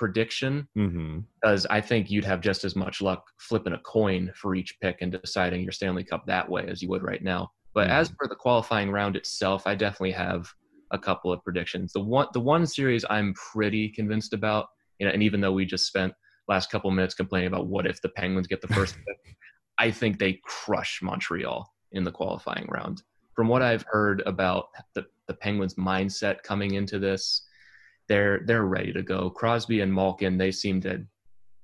prediction. 0.00 0.66
Mm-hmm. 0.76 1.20
because 1.42 1.66
I 1.66 1.80
think 1.80 2.10
you'd 2.10 2.24
have 2.24 2.40
just 2.40 2.64
as 2.64 2.74
much 2.76 3.00
luck 3.02 3.24
flipping 3.38 3.72
a 3.72 3.78
coin 3.78 4.30
for 4.34 4.54
each 4.54 4.78
pick 4.80 4.98
and 5.00 5.10
deciding 5.12 5.62
your 5.62 5.72
Stanley 5.72 6.04
Cup 6.04 6.24
that 6.26 6.48
way 6.48 6.66
as 6.68 6.80
you 6.82 6.88
would 6.90 7.02
right 7.02 7.22
now. 7.22 7.50
But 7.74 7.88
Mhm. 7.88 7.92
as 7.92 8.08
for 8.18 8.26
the 8.28 8.34
qualifying 8.44 8.90
round 8.90 9.16
itself, 9.16 9.66
I 9.66 9.74
definitely 9.74 10.12
have 10.12 10.46
a 10.90 10.98
couple 10.98 11.32
of 11.32 11.42
predictions. 11.44 11.92
The 11.92 12.00
one 12.00 12.28
the 12.32 12.40
one 12.40 12.66
series 12.66 13.04
I'm 13.08 13.32
pretty 13.52 13.88
convinced 13.90 14.32
about, 14.34 14.66
you 14.98 15.06
know, 15.06 15.12
and 15.12 15.22
even 15.22 15.40
though 15.40 15.52
we 15.52 15.64
just 15.64 15.86
spent 15.86 16.12
last 16.48 16.70
couple 16.70 16.90
minutes 16.90 17.14
complaining 17.14 17.48
about 17.48 17.66
what 17.68 17.86
if 17.86 18.00
the 18.02 18.08
Penguins 18.10 18.46
get 18.46 18.60
the 18.60 18.68
first 18.78 18.94
pick, 19.06 19.36
I 19.78 19.90
think 19.90 20.18
they 20.18 20.40
crush 20.44 21.00
Montreal 21.02 21.60
in 21.92 22.04
the 22.04 22.12
qualifying 22.12 22.66
round. 22.68 23.02
From 23.34 23.48
what 23.48 23.62
I've 23.62 23.84
heard 23.88 24.22
about 24.26 24.66
the, 24.94 25.06
the 25.28 25.34
Penguins' 25.34 25.76
mindset 25.76 26.42
coming 26.42 26.74
into 26.74 26.98
this, 26.98 27.46
they're 28.10 28.40
they're 28.44 28.64
ready 28.64 28.92
to 28.92 29.02
go. 29.02 29.30
Crosby 29.30 29.80
and 29.80 29.94
Malkin, 29.94 30.36
they 30.36 30.50
seem 30.50 30.80
to 30.82 31.06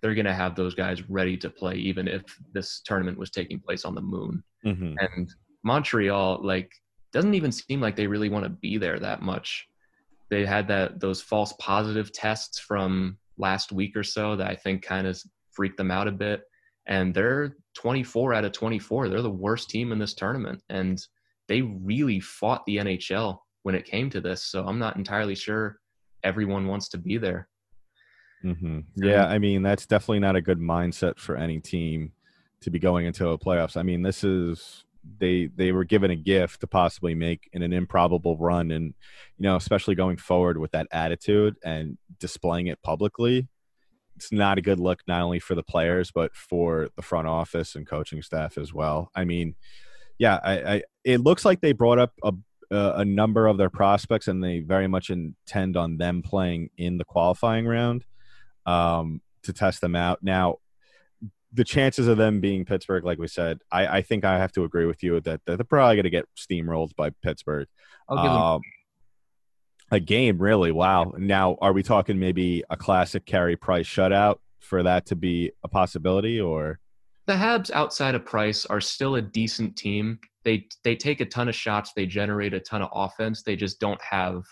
they're 0.00 0.14
going 0.14 0.26
to 0.26 0.34
have 0.34 0.54
those 0.54 0.74
guys 0.74 1.08
ready 1.10 1.36
to 1.38 1.50
play, 1.50 1.74
even 1.74 2.06
if 2.06 2.22
this 2.52 2.80
tournament 2.84 3.18
was 3.18 3.30
taking 3.30 3.58
place 3.58 3.84
on 3.84 3.94
the 3.94 4.00
moon. 4.00 4.42
hmm 4.62 4.94
And 5.00 5.28
Montreal, 5.64 6.40
like, 6.44 6.70
doesn't 7.12 7.34
even 7.34 7.50
seem 7.50 7.80
like 7.80 7.96
they 7.96 8.06
really 8.06 8.28
want 8.28 8.44
to 8.44 8.50
be 8.50 8.78
there 8.78 9.00
that 9.00 9.22
much. 9.22 9.66
They 10.30 10.46
had 10.46 10.68
that 10.68 11.00
those 11.00 11.20
false 11.20 11.52
positive 11.58 12.12
tests 12.12 12.60
from 12.60 13.18
last 13.38 13.72
week 13.72 13.96
or 13.96 14.04
so 14.04 14.36
that 14.36 14.48
I 14.48 14.54
think 14.54 14.82
kind 14.82 15.08
of 15.08 15.20
freaked 15.50 15.78
them 15.78 15.90
out 15.90 16.06
a 16.06 16.12
bit. 16.12 16.42
And 16.86 17.12
they're 17.12 17.56
24 17.74 18.34
out 18.34 18.44
of 18.44 18.52
24. 18.52 19.08
They're 19.08 19.20
the 19.20 19.30
worst 19.30 19.68
team 19.68 19.90
in 19.90 19.98
this 19.98 20.14
tournament, 20.14 20.62
and 20.68 21.04
they 21.48 21.62
really 21.62 22.20
fought 22.20 22.64
the 22.66 22.76
NHL 22.76 23.38
when 23.64 23.74
it 23.74 23.84
came 23.84 24.10
to 24.10 24.20
this. 24.20 24.44
So 24.44 24.64
I'm 24.64 24.78
not 24.78 24.96
entirely 24.96 25.34
sure 25.34 25.80
everyone 26.22 26.66
wants 26.66 26.88
to 26.90 26.98
be 26.98 27.18
there. 27.18 27.48
hmm 28.42 28.80
Yeah, 28.96 29.26
I 29.26 29.38
mean 29.38 29.62
that's 29.62 29.86
definitely 29.86 30.20
not 30.20 30.36
a 30.36 30.42
good 30.42 30.60
mindset 30.60 31.18
for 31.18 31.36
any 31.36 31.60
team 31.60 32.12
to 32.60 32.70
be 32.70 32.78
going 32.78 33.06
into 33.06 33.28
a 33.28 33.38
playoffs. 33.38 33.76
I 33.76 33.82
mean, 33.82 34.02
this 34.02 34.24
is 34.24 34.84
they 35.18 35.48
they 35.54 35.72
were 35.72 35.84
given 35.84 36.10
a 36.10 36.16
gift 36.16 36.60
to 36.60 36.66
possibly 36.66 37.14
make 37.14 37.48
in 37.52 37.62
an 37.62 37.72
improbable 37.72 38.36
run, 38.36 38.70
and 38.70 38.94
you 39.38 39.42
know, 39.42 39.56
especially 39.56 39.94
going 39.94 40.16
forward 40.16 40.58
with 40.58 40.72
that 40.72 40.88
attitude 40.90 41.56
and 41.64 41.96
displaying 42.18 42.66
it 42.66 42.82
publicly, 42.82 43.48
it's 44.16 44.32
not 44.32 44.58
a 44.58 44.62
good 44.62 44.80
look 44.80 45.00
not 45.06 45.22
only 45.22 45.38
for 45.38 45.54
the 45.54 45.62
players 45.62 46.10
but 46.10 46.34
for 46.34 46.88
the 46.96 47.02
front 47.02 47.28
office 47.28 47.74
and 47.74 47.86
coaching 47.86 48.22
staff 48.22 48.58
as 48.58 48.72
well. 48.72 49.10
I 49.14 49.24
mean, 49.24 49.54
yeah, 50.18 50.40
I, 50.42 50.74
I 50.74 50.82
it 51.04 51.20
looks 51.20 51.44
like 51.44 51.60
they 51.60 51.72
brought 51.72 51.98
up 51.98 52.12
a 52.24 52.32
a 52.70 52.94
a 52.98 53.04
number 53.04 53.46
of 53.46 53.58
their 53.58 53.70
prospects, 53.70 54.28
and 54.28 54.42
they 54.42 54.60
very 54.60 54.88
much 54.88 55.10
intend 55.10 55.76
on 55.76 55.96
them 55.96 56.22
playing 56.22 56.70
in 56.76 56.98
the 56.98 57.04
qualifying 57.04 57.66
round 57.66 58.04
um, 58.66 59.20
to 59.42 59.52
test 59.52 59.80
them 59.80 59.94
out. 59.96 60.20
Now, 60.22 60.56
the 61.52 61.64
chances 61.64 62.08
of 62.08 62.18
them 62.18 62.40
being 62.40 62.64
Pittsburgh, 62.64 63.04
like 63.04 63.18
we 63.18 63.28
said, 63.28 63.60
I, 63.70 63.86
I 63.98 64.02
think 64.02 64.24
I 64.24 64.38
have 64.38 64.52
to 64.52 64.64
agree 64.64 64.86
with 64.86 65.02
you 65.02 65.20
that 65.20 65.40
they're 65.46 65.56
probably 65.58 65.96
going 65.96 66.04
to 66.04 66.10
get 66.10 66.28
steamrolled 66.36 66.94
by 66.96 67.10
Pittsburgh. 67.22 67.68
I'll 68.08 68.16
give 68.16 68.24
them 68.24 68.42
Um, 68.42 68.60
a 69.90 70.00
game, 70.00 70.38
really. 70.38 70.72
Wow. 70.72 71.14
Now, 71.16 71.56
are 71.60 71.72
we 71.72 71.82
talking 71.82 72.18
maybe 72.18 72.64
a 72.68 72.76
classic 72.76 73.24
Carey 73.24 73.56
Price 73.56 73.86
shutout 73.86 74.38
for 74.60 74.82
that 74.82 75.06
to 75.06 75.16
be 75.16 75.52
a 75.62 75.68
possibility, 75.68 76.40
or 76.40 76.80
the 77.26 77.32
Habs 77.32 77.70
outside 77.72 78.14
of 78.14 78.24
Price 78.24 78.64
are 78.66 78.80
still 78.80 79.16
a 79.16 79.22
decent 79.22 79.76
team. 79.76 80.18
They 80.44 80.68
they 80.84 80.94
take 80.94 81.20
a 81.20 81.26
ton 81.26 81.48
of 81.48 81.54
shots, 81.54 81.92
they 81.94 82.06
generate 82.06 82.54
a 82.54 82.60
ton 82.60 82.82
of 82.82 82.90
offense. 82.92 83.42
They 83.42 83.56
just 83.56 83.80
don't 83.80 84.00
have 84.02 84.44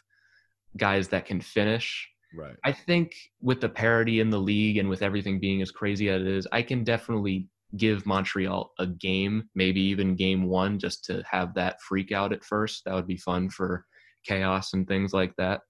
guys 0.77 1.09
that 1.09 1.25
can 1.25 1.41
finish. 1.41 2.09
right? 2.37 2.57
I 2.65 2.73
think 2.73 3.15
with 3.41 3.61
the 3.61 3.69
parity 3.69 4.21
in 4.21 4.31
the 4.31 4.41
league 4.41 4.79
and 4.79 4.89
with 4.89 5.03
everything 5.03 5.39
being 5.39 5.63
as 5.63 5.71
crazy 5.71 6.09
as 6.09 6.23
it 6.23 6.27
is, 6.27 6.49
I 6.51 6.63
can 6.63 6.83
definitely 6.83 7.49
give 7.77 8.07
Montreal 8.07 8.73
a 8.79 8.87
game, 8.87 9.49
maybe 9.55 9.81
even 9.81 10.17
game 10.17 10.45
one, 10.45 10.79
just 10.79 11.05
to 11.05 11.23
have 11.31 11.55
that 11.55 11.81
freak 11.81 12.13
out 12.13 12.33
at 12.33 12.45
first. 12.45 12.85
That 12.85 12.95
would 12.95 13.07
be 13.07 13.17
fun 13.17 13.51
for 13.51 13.85
chaos 14.25 14.73
and 14.73 14.87
things 14.87 15.13
like 15.13 15.35
that. 15.37 15.61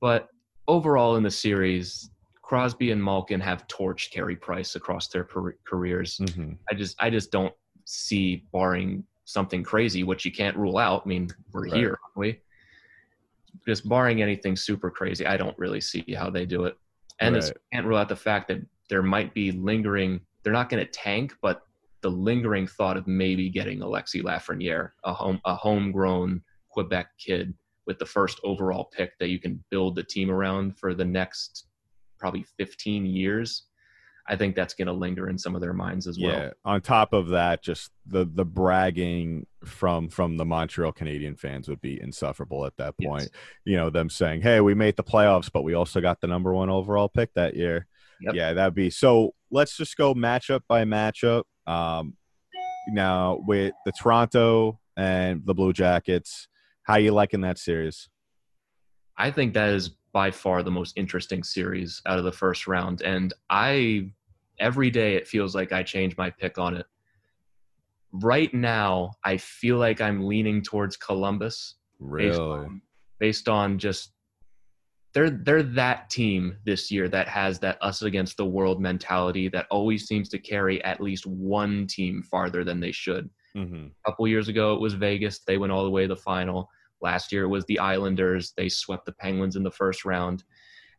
But 0.00 0.28
overall 0.68 1.16
in 1.16 1.22
the 1.22 1.30
series, 1.30 2.10
Crosby 2.52 2.92
and 2.92 3.04
Malkin 3.04 3.40
have 3.40 3.66
torched 3.68 4.10
Carey 4.10 4.34
Price 4.34 4.74
across 4.74 5.08
their 5.08 5.22
per- 5.24 5.58
careers. 5.66 6.16
hmm 6.34 6.52
I 6.70 6.74
just 6.74 6.96
I 6.98 7.10
just 7.10 7.30
don't 7.30 7.54
see 7.84 8.44
barring 8.52 9.04
something 9.24 9.62
crazy, 9.62 10.02
which 10.02 10.24
you 10.24 10.32
can't 10.32 10.56
rule 10.56 10.78
out. 10.78 11.02
I 11.04 11.08
mean, 11.08 11.28
we're 11.52 11.64
Right. 11.64 11.72
here, 11.74 11.98
aren't 12.02 12.16
we? 12.16 12.40
Just 13.66 13.86
barring 13.86 14.22
anything 14.22 14.56
super 14.56 14.90
crazy, 14.90 15.26
I 15.26 15.36
don't 15.36 15.58
really 15.58 15.80
see 15.82 16.04
how 16.16 16.30
they 16.30 16.46
do 16.46 16.64
it. 16.64 16.78
And 17.20 17.36
it's 17.36 17.48
Right. 17.48 17.56
can't 17.74 17.86
rule 17.86 17.98
out 17.98 18.08
the 18.08 18.16
fact 18.16 18.48
that 18.48 18.62
there 18.88 19.02
might 19.02 19.34
be 19.34 19.52
lingering. 19.52 20.20
They're 20.42 20.52
not 20.54 20.70
going 20.70 20.82
to 20.84 20.90
tank, 20.90 21.34
but 21.42 21.66
the 22.00 22.10
lingering 22.10 22.66
thought 22.66 22.96
of 22.96 23.06
maybe 23.06 23.50
getting 23.50 23.80
Alexi 23.80 24.22
Lafreniere, 24.22 24.92
a 25.04 25.12
home 25.12 25.38
a 25.44 25.54
homegrown 25.54 26.42
Quebec 26.70 27.08
kid 27.18 27.52
with 27.86 27.98
the 27.98 28.06
first 28.06 28.40
overall 28.42 28.84
pick 28.86 29.18
that 29.18 29.28
you 29.28 29.38
can 29.38 29.62
build 29.70 29.96
the 29.96 30.02
team 30.02 30.30
around 30.30 30.78
for 30.78 30.94
the 30.94 31.04
next 31.04 31.66
probably 32.18 32.44
15 32.58 33.06
years. 33.06 33.64
I 34.30 34.36
think 34.36 34.54
that's 34.54 34.74
going 34.74 34.88
to 34.88 34.92
linger 34.92 35.30
in 35.30 35.38
some 35.38 35.54
of 35.54 35.62
their 35.62 35.72
minds 35.72 36.06
as 36.06 36.18
well. 36.18 36.32
Yeah. 36.32 36.50
On 36.64 36.82
top 36.82 37.14
of 37.14 37.28
that, 37.28 37.62
just 37.62 37.90
the 38.06 38.26
the 38.26 38.44
bragging 38.44 39.46
from 39.64 40.10
from 40.10 40.36
the 40.36 40.44
Montreal 40.44 40.92
Canadian 40.92 41.34
fans 41.34 41.66
would 41.66 41.80
be 41.80 41.98
insufferable 41.98 42.66
at 42.66 42.76
that 42.76 42.94
Yes. 42.98 43.08
point. 43.08 43.30
You 43.64 43.76
know, 43.76 43.88
them 43.88 44.10
saying, 44.10 44.42
"Hey, 44.42 44.60
we 44.60 44.74
made 44.74 44.96
the 44.96 45.02
playoffs, 45.04 45.50
but 45.50 45.62
we 45.62 45.72
also 45.72 46.02
got 46.02 46.20
the 46.20 46.26
number 46.26 46.52
one 46.52 46.68
overall 46.68 47.08
pick 47.08 47.32
that 47.34 47.56
year." 47.56 47.86
Yep. 48.20 48.34
Yeah, 48.34 48.52
that'd 48.52 48.74
be 48.74 48.90
so. 48.90 49.34
Let's 49.50 49.74
just 49.78 49.96
go 49.96 50.12
matchup 50.12 50.60
by 50.68 50.84
matchup. 50.84 51.44
Um, 51.66 52.18
now 52.90 53.40
with 53.46 53.72
the 53.86 53.92
Toronto 53.92 54.78
and 54.94 55.40
the 55.46 55.54
Blue 55.54 55.72
Jackets, 55.72 56.48
how 56.82 56.96
you 56.96 57.12
liking 57.12 57.40
that 57.42 57.58
series? 57.58 58.10
I 59.16 59.30
think 59.30 59.54
that 59.54 59.70
is 59.70 59.90
by 60.12 60.30
far 60.30 60.62
the 60.62 60.70
most 60.70 60.96
interesting 60.96 61.42
series 61.42 62.00
out 62.06 62.18
of 62.18 62.24
the 62.24 62.32
first 62.32 62.66
round. 62.66 63.02
And 63.02 63.32
I, 63.50 64.10
every 64.58 64.90
day, 64.90 65.14
it 65.14 65.28
feels 65.28 65.54
like 65.54 65.72
I 65.72 65.82
change 65.82 66.16
my 66.16 66.30
pick 66.30 66.58
on 66.58 66.76
it. 66.76 66.86
Right 68.12 68.52
now, 68.54 69.12
I 69.24 69.36
feel 69.36 69.76
like 69.76 70.00
I'm 70.00 70.26
leaning 70.26 70.62
towards 70.62 70.96
Columbus 70.96 71.74
based 72.16 72.38
Really? 72.38 72.38
on, 72.40 72.82
based 73.18 73.48
on 73.48 73.78
just 73.78 74.12
they're 75.14 75.30
they're 75.30 75.62
that 75.62 76.10
team 76.10 76.56
this 76.64 76.90
year 76.90 77.08
that 77.08 77.28
has 77.28 77.58
that 77.58 77.78
us 77.82 78.02
against 78.02 78.36
the 78.36 78.44
world 78.44 78.80
mentality 78.80 79.48
that 79.48 79.66
always 79.70 80.06
seems 80.06 80.28
to 80.28 80.38
carry 80.38 80.82
at 80.84 81.00
least 81.00 81.26
one 81.26 81.86
team 81.86 82.22
farther 82.22 82.62
than 82.62 82.78
they 82.80 82.92
should. 82.92 83.28
hmm 83.54 83.86
A 84.06 84.10
couple 84.10 84.28
years 84.28 84.48
ago, 84.48 84.74
it 84.74 84.80
was 84.80 84.94
Vegas. 84.94 85.40
They 85.40 85.58
went 85.58 85.72
all 85.72 85.84
the 85.84 85.90
way 85.90 86.02
to 86.02 86.08
the 86.08 86.16
final. 86.16 86.68
Last 87.00 87.32
year, 87.32 87.44
it 87.44 87.48
was 87.48 87.64
the 87.66 87.78
Islanders. 87.78 88.52
They 88.56 88.68
swept 88.68 89.06
the 89.06 89.12
Penguins 89.12 89.56
in 89.56 89.62
the 89.62 89.70
first 89.70 90.04
round. 90.04 90.44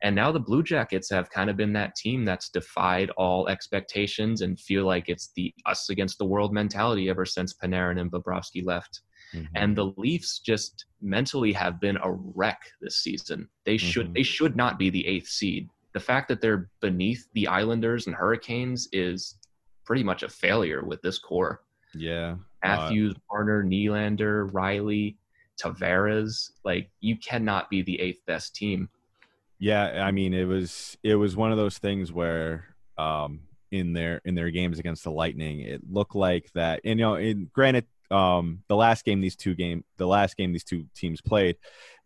And 0.01 0.15
now 0.15 0.31
the 0.31 0.39
Blue 0.39 0.63
Jackets 0.63 1.09
have 1.09 1.29
kind 1.29 1.49
of 1.49 1.57
been 1.57 1.73
that 1.73 1.93
team 1.95 2.23
that's 2.23 2.47
defied 2.49 3.09
all 3.17 3.49
expectations 3.49 4.41
and 4.41 4.57
feel 4.57 4.85
like 4.85 5.09
it's 5.09 5.31
the 5.35 5.53
us 5.65 5.89
against 5.89 6.17
the 6.19 6.25
world 6.25 6.53
mentality 6.53 7.09
ever 7.09 7.25
since 7.25 7.53
Panarin 7.53 7.99
and 7.99 8.09
Bobrovsky 8.09 8.65
left. 8.65 9.01
Mm-hmm. 9.33 9.55
And 9.55 9.75
the 9.75 9.91
Leafs 9.97 10.39
just 10.39 10.85
mentally 11.01 11.51
have 11.51 11.81
been 11.81 11.97
a 11.97 12.11
wreck 12.13 12.61
this 12.79 12.97
season. 13.03 13.49
They 13.65 13.75
should 13.77 14.07
Mhm. 14.11 14.13
they 14.15 14.23
should 14.23 14.55
not 14.55 14.79
be 14.79 14.89
the 14.89 15.05
eighth 15.05 15.27
seed. 15.27 15.69
The 15.93 15.99
fact 15.99 16.29
that 16.29 16.39
they're 16.39 16.69
beneath 16.79 17.27
the 17.33 17.47
Islanders 17.47 18.07
and 18.07 18.15
Hurricanes 18.15 18.87
is 18.93 19.37
pretty 19.85 20.03
much 20.03 20.23
a 20.23 20.29
failure 20.29 20.83
with 20.85 21.01
this 21.01 21.19
core. 21.19 21.61
yeah. 21.93 22.35
Uh, 22.61 22.67
Matthews, 22.67 23.15
Marner, 23.31 23.63
Nylander, 23.63 24.51
Rielly, 24.51 25.15
Tavares. 25.61 26.51
Like 26.63 26.89
you 26.99 27.17
cannot 27.17 27.69
be 27.69 27.81
the 27.81 27.99
eighth 27.99 28.25
best 28.25 28.55
team. 28.55 28.89
Yeah, 29.59 30.03
I 30.05 30.11
mean 30.11 30.33
it 30.33 30.45
was 30.45 30.97
it 31.03 31.15
was 31.15 31.35
one 31.35 31.51
of 31.51 31.57
those 31.57 31.77
things 31.77 32.11
where 32.11 32.75
um 32.97 33.41
in 33.71 33.93
their 33.93 34.21
in 34.25 34.35
their 34.35 34.49
games 34.51 34.79
against 34.79 35.03
the 35.03 35.11
Lightning, 35.11 35.59
it 35.59 35.81
looked 35.89 36.15
like 36.15 36.49
that. 36.53 36.81
And 36.83 36.99
you 36.99 37.05
know, 37.05 37.15
in 37.15 37.49
granted, 37.53 37.85
um 38.09 38.63
the 38.67 38.75
last 38.75 39.05
game 39.05 39.21
these 39.21 39.35
two 39.35 39.53
game 39.53 39.83
the 39.97 40.07
last 40.07 40.35
game 40.35 40.51
these 40.53 40.63
two 40.63 40.85
teams 40.95 41.21
played, 41.21 41.57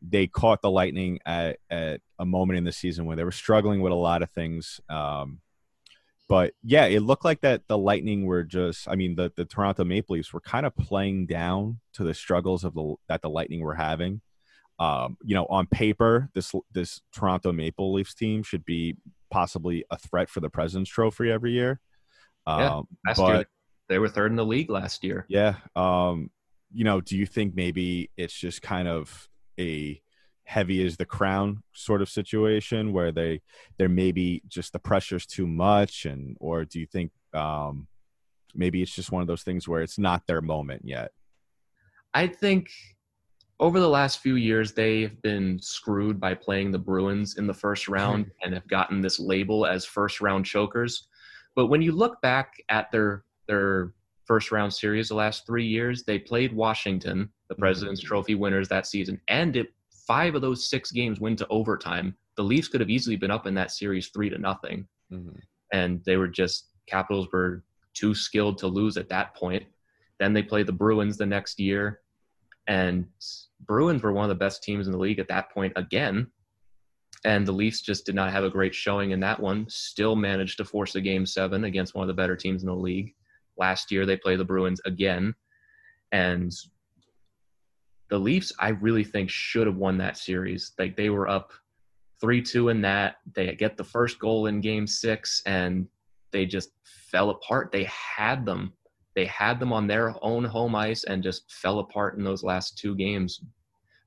they 0.01 0.27
caught 0.27 0.61
the 0.61 0.71
Lightning 0.71 1.19
at 1.25 1.59
at 1.69 2.01
a 2.19 2.25
moment 2.25 2.57
in 2.57 2.63
the 2.63 2.71
season 2.71 3.05
where 3.05 3.15
they 3.15 3.23
were 3.23 3.31
struggling 3.31 3.81
with 3.81 3.93
a 3.93 3.95
lot 3.95 4.23
of 4.23 4.29
things. 4.31 4.81
Um 4.89 5.39
but 6.29 6.53
yeah, 6.63 6.85
it 6.85 7.01
looked 7.01 7.25
like 7.25 7.41
that 7.41 7.67
the 7.67 7.77
Lightning 7.77 8.25
were 8.25 8.43
just 8.43 8.87
I 8.87 8.95
mean 8.95 9.15
the 9.15 9.31
the 9.35 9.45
Toronto 9.45 9.83
Maple 9.83 10.15
Leafs 10.15 10.33
were 10.33 10.41
kind 10.41 10.65
of 10.65 10.75
playing 10.75 11.27
down 11.27 11.79
to 11.93 12.03
the 12.03 12.13
struggles 12.13 12.63
of 12.63 12.73
the 12.73 12.95
that 13.09 13.21
the 13.21 13.29
Lightning 13.29 13.61
were 13.61 13.75
having 13.75 14.21
um, 14.79 15.17
you 15.23 15.35
know, 15.35 15.45
on 15.49 15.67
paper, 15.67 16.29
this 16.33 16.51
this 16.71 17.01
Toronto 17.13 17.51
Maple 17.51 17.93
Leafs 17.93 18.13
team 18.13 18.43
should 18.43 18.65
be 18.65 18.97
possibly 19.31 19.85
a 19.91 19.97
threat 19.97 20.29
for 20.29 20.39
the 20.39 20.49
President's 20.49 20.91
Trophy 20.91 21.31
every 21.31 21.51
year. 21.51 21.79
Yeah, 22.47 22.77
Um, 22.77 22.87
Last 23.07 23.17
but 23.17 23.33
year 23.33 23.45
they 23.89 23.99
were 23.99 24.09
third 24.09 24.31
in 24.31 24.35
the 24.35 24.45
league 24.45 24.69
last 24.69 25.03
year. 25.03 25.25
yeah, 25.29 25.55
um, 25.75 26.31
you 26.73 26.83
know, 26.83 27.01
do 27.01 27.17
you 27.17 27.25
think 27.25 27.55
maybe 27.55 28.09
it's 28.17 28.33
just 28.33 28.61
kind 28.61 28.87
of 28.87 29.29
a 29.59 30.01
heavy 30.45 30.85
as 30.85 30.97
the 30.97 31.05
crown 31.05 31.63
sort 31.73 32.01
of 32.01 32.09
situation 32.09 32.91
where 32.93 33.11
they 33.11 33.41
there 33.77 33.89
maybe 33.89 34.41
just 34.47 34.73
the 34.73 34.79
pressure's 34.79 35.25
too 35.25 35.47
much, 35.47 36.05
and 36.05 36.37
or 36.39 36.65
do 36.65 36.79
you 36.79 36.85
think 36.85 37.11
um, 37.33 37.87
maybe 38.53 38.81
it's 38.81 38.95
just 38.95 39.11
one 39.11 39.21
of 39.21 39.27
those 39.27 39.43
things 39.43 39.67
where 39.67 39.81
it's 39.81 39.97
not 39.97 40.27
their 40.27 40.41
moment 40.41 40.81
yet? 40.85 41.11
I 42.13 42.27
think 42.27 42.69
over 43.59 43.79
the 43.79 43.89
last 43.89 44.19
few 44.19 44.35
years 44.35 44.73
they've 44.73 45.21
been 45.21 45.59
screwed 45.59 46.19
by 46.19 46.33
playing 46.33 46.71
the 46.71 46.79
Bruins 46.79 47.37
in 47.37 47.47
the 47.47 47.53
first 47.53 47.87
round 47.87 48.29
and 48.43 48.53
have 48.53 48.67
gotten 48.67 49.01
this 49.01 49.19
label 49.19 49.65
as 49.65 49.85
first 49.85 50.21
round 50.21 50.45
chokers. 50.45 51.07
But 51.55 51.67
when 51.67 51.81
you 51.81 51.91
look 51.91 52.21
back 52.21 52.55
at 52.69 52.91
their 52.91 53.23
their 53.47 53.93
first 54.25 54.51
round 54.51 54.73
series 54.73 55.09
the 55.09 55.15
last 55.15 55.45
three 55.45 55.65
years, 55.65 56.03
they 56.03 56.17
played 56.17 56.53
Washington, 56.53 57.29
the 57.49 57.55
President's 57.55 58.01
Trophy 58.01 58.35
winners 58.35 58.69
that 58.69 58.87
season, 58.87 59.19
and 59.27 59.55
it, 59.55 59.73
five 60.07 60.35
of 60.35 60.41
those 60.41 60.69
six 60.69 60.91
games 60.91 61.19
went 61.19 61.39
to 61.39 61.47
overtime. 61.47 62.15
The 62.35 62.43
Leafs 62.43 62.67
could 62.67 62.81
have 62.81 62.89
easily 62.89 63.15
been 63.15 63.31
up 63.31 63.45
in 63.47 63.53
that 63.55 63.71
series 63.71 64.09
three 64.09 64.29
to 64.29 64.37
nothing, 64.37 64.87
Mhm. 65.11 65.39
and 65.71 66.03
they 66.05 66.17
were 66.17 66.27
just 66.27 66.69
Capitals 66.85 67.27
were 67.31 67.63
too 67.93 68.13
skilled 68.13 68.57
to 68.57 68.67
lose 68.67 68.97
at 68.97 69.07
that 69.07 69.33
point. 69.35 69.63
Then 70.19 70.33
they 70.33 70.43
played 70.43 70.67
the 70.67 70.73
Bruins 70.73 71.17
the 71.17 71.25
next 71.25 71.59
year, 71.59 72.01
and 72.67 73.07
Bruins 73.61 74.03
were 74.03 74.11
one 74.11 74.25
of 74.25 74.29
the 74.29 74.35
best 74.43 74.63
teams 74.63 74.85
in 74.87 74.91
the 74.91 74.99
league 74.99 75.19
at 75.19 75.29
that 75.29 75.49
point 75.51 75.71
again. 75.77 76.29
And 77.23 77.47
the 77.47 77.53
Leafs 77.53 77.81
just 77.81 78.05
did 78.05 78.15
not 78.15 78.33
have 78.33 78.43
a 78.43 78.49
great 78.49 78.75
showing 78.75 79.11
in 79.11 79.21
that 79.21 79.39
one. 79.39 79.69
Still 79.69 80.15
managed 80.17 80.57
to 80.57 80.65
force 80.65 80.95
a 80.95 81.01
game 81.01 81.25
seven 81.25 81.63
against 81.63 81.95
one 81.95 82.03
of 82.03 82.09
the 82.09 82.21
better 82.21 82.35
teams 82.35 82.63
in 82.63 82.67
the 82.67 82.75
league. 82.75 83.15
Last 83.57 83.91
year 83.91 84.05
they 84.05 84.17
played 84.17 84.39
the 84.39 84.45
Bruins 84.45 84.81
again, 84.85 85.33
and 86.11 86.51
the 88.13 88.19
Leafs 88.19 88.53
I 88.59 88.69
really 88.69 89.03
think 89.03 89.31
should 89.31 89.65
have 89.65 89.77
won 89.77 89.97
that 89.97 90.19
series. 90.19 90.73
Like 90.77 90.95
they 90.95 91.09
were 91.09 91.27
up 91.27 91.51
three 92.21 92.43
two 92.43 92.69
in 92.69 92.79
that. 92.81 93.15
They 93.33 93.55
get 93.55 93.75
the 93.75 93.83
first 93.83 94.19
goal 94.19 94.45
in 94.45 94.61
Game 94.61 94.85
six, 94.85 95.41
and 95.47 95.87
they 96.31 96.45
just 96.45 96.73
fell 96.83 97.31
apart. 97.31 97.71
They 97.71 97.85
had 97.85 98.45
them. 98.45 98.73
They 99.15 99.25
had 99.25 99.59
them 99.59 99.73
on 99.73 99.87
their 99.87 100.13
own 100.21 100.43
home 100.43 100.75
ice 100.75 101.05
and 101.05 101.23
just 101.23 101.51
fell 101.51 101.79
apart 101.79 102.15
in 102.15 102.23
those 102.23 102.43
last 102.43 102.77
two 102.77 102.95
games. 102.95 103.41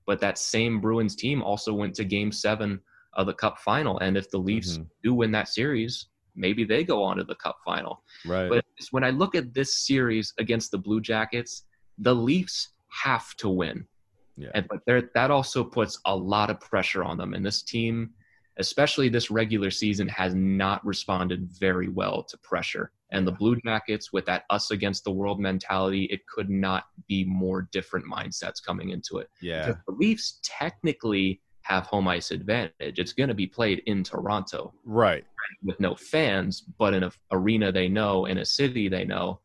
But 0.06 0.20
that 0.20 0.38
same 0.38 0.80
Bruins 0.80 1.16
team 1.16 1.42
also 1.42 1.74
went 1.74 1.92
to 1.96 2.04
game 2.04 2.30
seven 2.30 2.78
of 3.14 3.26
the 3.26 3.34
cup 3.34 3.58
final. 3.58 3.98
And 3.98 4.16
if 4.16 4.30
the 4.30 4.38
Leafs 4.38 4.78
Mhm. 4.78 4.86
do 5.02 5.14
win 5.14 5.32
that 5.32 5.48
series, 5.48 6.10
maybe 6.36 6.62
they 6.62 6.84
go 6.84 7.02
on 7.02 7.16
to 7.16 7.24
the 7.24 7.34
cup 7.34 7.56
final. 7.64 8.04
Right. 8.24 8.48
But 8.48 8.64
when 8.92 9.02
I 9.02 9.10
look 9.10 9.34
at 9.34 9.52
this 9.52 9.84
series 9.84 10.32
against 10.38 10.70
the 10.70 10.78
Blue 10.78 11.00
Jackets, 11.00 11.64
the 11.98 12.14
Leafs 12.14 12.68
have 13.02 13.34
to 13.38 13.48
win. 13.48 13.88
Yeah. 14.36 14.50
And 14.54 14.66
but 14.68 14.80
there 14.86 15.10
that 15.14 15.30
also 15.30 15.64
puts 15.64 15.98
a 16.04 16.14
lot 16.14 16.50
of 16.50 16.60
pressure 16.60 17.02
on 17.02 17.16
them. 17.16 17.34
And 17.34 17.44
this 17.44 17.62
team, 17.62 18.10
especially 18.58 19.08
this 19.08 19.30
regular 19.30 19.70
season, 19.70 20.08
has 20.08 20.34
not 20.34 20.84
responded 20.84 21.48
very 21.50 21.88
well 21.88 22.22
to 22.24 22.36
pressure. 22.38 22.92
And 23.12 23.26
the 23.26 23.32
Blue 23.32 23.56
Jackets, 23.64 24.12
with 24.12 24.26
that 24.26 24.44
us 24.50 24.70
against 24.72 25.04
the 25.04 25.10
world 25.12 25.38
mentality, 25.40 26.04
it 26.04 26.26
could 26.26 26.50
not 26.50 26.84
be 27.06 27.24
more 27.24 27.68
different 27.72 28.04
mindsets 28.06 28.62
coming 28.64 28.90
into 28.90 29.18
it. 29.18 29.30
yeah. 29.40 29.66
Because 29.66 29.82
the 29.86 29.92
Leafs 29.94 30.40
technically 30.42 31.40
have 31.62 31.84
home 31.86 32.06
ice 32.08 32.30
advantage. 32.30 32.98
It's 32.98 33.12
going 33.12 33.28
to 33.28 33.34
be 33.34 33.46
played 33.46 33.82
in 33.86 34.04
Toronto 34.04 34.72
Right. 34.84 35.24
with 35.62 35.80
no 35.80 35.94
fans, 35.94 36.60
but 36.60 36.94
in 36.94 37.02
an 37.04 37.10
arena 37.32 37.72
they 37.72 37.88
know, 37.88 38.26
in 38.26 38.38
a 38.38 38.44
city 38.44 38.88
they 38.88 39.04
know. 39.04 39.40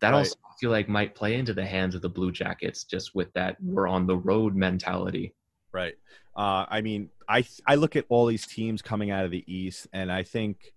That 0.00 0.10
Right. 0.12 0.18
also 0.18 0.36
feel 0.60 0.70
like 0.70 0.88
might 0.88 1.14
play 1.14 1.34
into 1.34 1.52
the 1.52 1.64
hands 1.64 1.94
of 1.94 2.02
the 2.02 2.08
Blue 2.08 2.32
Jackets, 2.32 2.84
just 2.84 3.14
with 3.14 3.32
that 3.34 3.56
we're 3.62 3.88
on 3.88 4.06
the 4.06 4.16
road 4.16 4.54
mentality. 4.54 5.34
Right. 5.72 5.94
Uh, 6.36 6.66
I 6.68 6.80
mean, 6.80 7.10
I 7.28 7.44
I 7.66 7.76
look 7.76 7.96
at 7.96 8.06
all 8.08 8.26
these 8.26 8.46
teams 8.46 8.82
coming 8.82 9.10
out 9.10 9.24
of 9.24 9.30
the 9.30 9.44
East, 9.46 9.86
and 9.92 10.10
I 10.12 10.22
think 10.22 10.72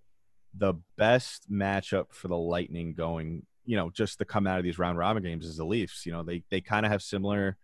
the 0.53 0.74
best 0.98 1.51
matchup 1.51 2.12
for 2.12 2.27
the 2.27 2.38
Lightning 2.38 2.93
going, 2.93 3.45
you 3.65 3.75
know, 3.75 3.89
just 3.89 4.19
to 4.19 4.25
come 4.25 4.48
out 4.48 4.57
of 4.57 4.63
these 4.63 4.79
round 4.79 4.98
robin 4.98 5.24
games 5.24 5.45
is 5.45 5.57
the 5.57 5.65
Leafs. 5.65 6.05
You 6.05 6.13
know, 6.13 6.24
they 6.24 6.43
they 6.50 6.62
kind 6.62 6.86
of 6.86 6.91
have 6.91 7.01
similar 7.01 7.57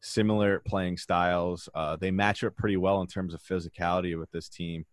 similar 0.00 0.60
playing 0.60 0.98
styles. 0.98 1.68
Uh, 1.74 1.96
they 1.96 2.10
match 2.10 2.44
up 2.44 2.56
pretty 2.56 2.76
well 2.76 3.00
in 3.00 3.06
terms 3.06 3.34
of 3.34 3.42
physicality 3.42 4.18
with 4.18 4.30
this 4.30 4.48
team, 4.48 4.86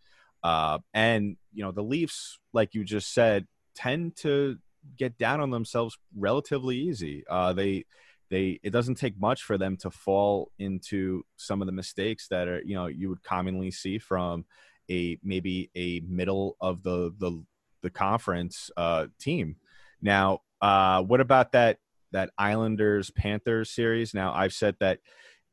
uh, 0.43 0.79
and 0.93 1.37
you 1.53 1.63
know, 1.63 1.71
the 1.71 1.83
Leafs, 1.83 2.39
like 2.53 2.73
you 2.73 2.83
just 2.83 3.13
said, 3.13 3.47
tend 3.75 4.15
to 4.17 4.57
get 4.97 5.17
down 5.17 5.41
on 5.41 5.49
themselves 5.49 5.97
relatively 6.15 6.77
easy. 6.77 7.23
Uh, 7.29 7.53
they 7.53 7.85
they 8.29 8.59
it 8.63 8.71
doesn't 8.71 8.95
take 8.95 9.19
much 9.19 9.43
for 9.43 9.57
them 9.57 9.77
to 9.77 9.91
fall 9.91 10.51
into 10.57 11.23
some 11.35 11.61
of 11.61 11.65
the 11.65 11.71
mistakes 11.71 12.27
that 12.29 12.47
are 12.47 12.61
you 12.65 12.75
know 12.75 12.87
you 12.87 13.09
would 13.09 13.23
commonly 13.23 13.69
see 13.69 13.99
from 13.99 14.45
a 14.89 15.17
maybe 15.23 15.69
a 15.75 15.99
middle 16.07 16.55
of 16.61 16.81
the 16.81 17.13
the 17.19 17.43
the 17.83 17.89
conference 17.89 18.71
uh 18.77 19.07
team. 19.19 19.57
Now 20.01 20.39
uh 20.61 21.03
what 21.03 21.21
about 21.21 21.51
that 21.51 21.77
that 22.11 22.31
islanders 22.37 23.11
panthers 23.11 23.69
series? 23.69 24.13
Now 24.13 24.33
i've 24.33 24.53
said 24.53 24.75
that 24.79 24.99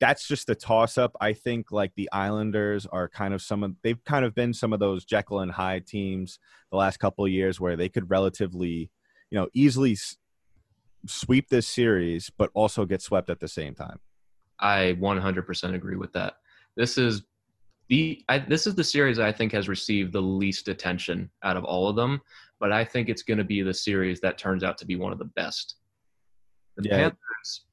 that's 0.01 0.29
just 0.29 0.49
a 0.49 0.55
toss 0.55 0.97
up 0.97 1.17
i 1.21 1.33
think 1.33 1.73
like 1.73 1.93
the 1.97 2.09
islanders 2.13 2.87
are 2.87 3.09
kind 3.09 3.35
of 3.35 3.43
some 3.43 3.65
of 3.65 3.73
they've 3.83 4.05
kind 4.05 4.25
of 4.25 4.35
been 4.35 4.55
some 4.55 4.73
of 4.73 4.79
those 4.79 5.05
jekyll 5.05 5.41
and 5.41 5.51
hyde 5.51 5.87
teams 5.87 6.39
the 6.71 6.77
last 6.77 6.99
couple 6.99 7.25
of 7.25 7.31
years 7.33 7.61
where 7.61 7.77
they 7.77 7.89
could 7.89 8.09
relatively 8.09 8.91
you 9.31 9.39
know 9.39 9.49
easily 9.55 9.93
s- 9.93 10.17
sweep 11.07 11.49
this 11.49 11.67
series, 11.67 12.31
but 12.37 12.51
also 12.55 12.85
get 12.85 13.03
swept 13.03 13.31
at 13.31 13.41
the 13.41 13.49
same 13.49 13.75
time. 13.75 14.01
I 14.61 14.97
100% 15.01 15.75
agree 15.75 15.97
with 15.97 16.13
that. 16.15 16.35
This 16.77 16.99
is 16.99 17.23
the 17.89 18.23
I, 18.29 18.39
this 18.39 18.67
is 18.67 18.75
the 18.75 18.85
series 18.85 19.19
I 19.19 19.33
think 19.33 19.53
has 19.53 19.69
received 19.69 20.13
the 20.13 20.21
least 20.21 20.69
attention 20.69 21.31
out 21.43 21.57
of 21.57 21.65
all 21.65 21.89
of 21.89 21.97
them, 21.97 22.21
but 22.61 22.73
I 22.73 22.85
think 22.85 23.09
it's 23.09 23.23
going 23.23 23.39
to 23.39 23.45
be 23.45 23.63
the 23.63 23.75
series 23.75 24.21
that 24.21 24.39
turns 24.39 24.63
out 24.63 24.79
to 24.79 24.87
be 24.87 24.97
one 24.97 25.13
of 25.13 25.19
the 25.19 25.25
best. 25.25 25.77
The 26.77 26.89
Yeah. 26.89 26.97
Panthers, 26.97 27.65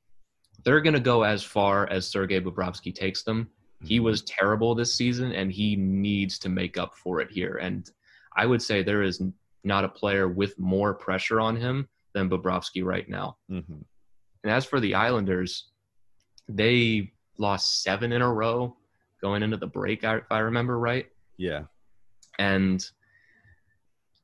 they're 0.64 0.82
going 0.82 0.94
to 0.94 1.00
go 1.00 1.24
as 1.24 1.44
far 1.44 1.88
as 1.90 2.08
Sergei 2.08 2.40
Bobrovsky 2.40 2.94
takes 2.94 3.24
them. 3.24 3.50
He 3.84 3.98
mm-hmm. 3.98 4.06
was 4.06 4.24
terrible 4.24 4.74
this 4.74 4.94
season, 4.94 5.34
and 5.34 5.52
he 5.52 5.76
needs 5.76 6.40
to 6.40 6.50
make 6.50 6.78
up 6.78 6.96
for 6.96 7.20
it 7.20 7.30
here. 7.30 7.58
And 7.58 7.90
I 8.36 8.46
would 8.46 8.62
say 8.62 8.82
there 8.82 9.04
is 9.04 9.22
not 9.66 9.84
a 9.84 9.90
player 9.90 10.28
with 10.28 10.58
more 10.60 10.94
pressure 10.94 11.40
on 11.40 11.56
him 11.56 11.88
than 12.14 12.30
Bobrovsky 12.30 12.84
right 12.84 13.08
now. 13.10 13.38
Mm-hmm. 13.52 13.82
And 14.44 14.52
as 14.52 14.66
for 14.66 14.80
the 14.80 14.96
Islanders, 14.96 15.72
they 16.48 17.12
lost 17.38 17.84
seven 17.84 18.12
in 18.12 18.22
a 18.22 18.32
row 18.32 18.78
going 19.22 19.44
into 19.44 19.58
the 19.58 19.68
break, 19.68 20.04
if 20.04 20.32
I 20.32 20.40
remember 20.40 20.80
right. 20.80 21.08
Yeah, 21.38 21.64
And 22.40 22.86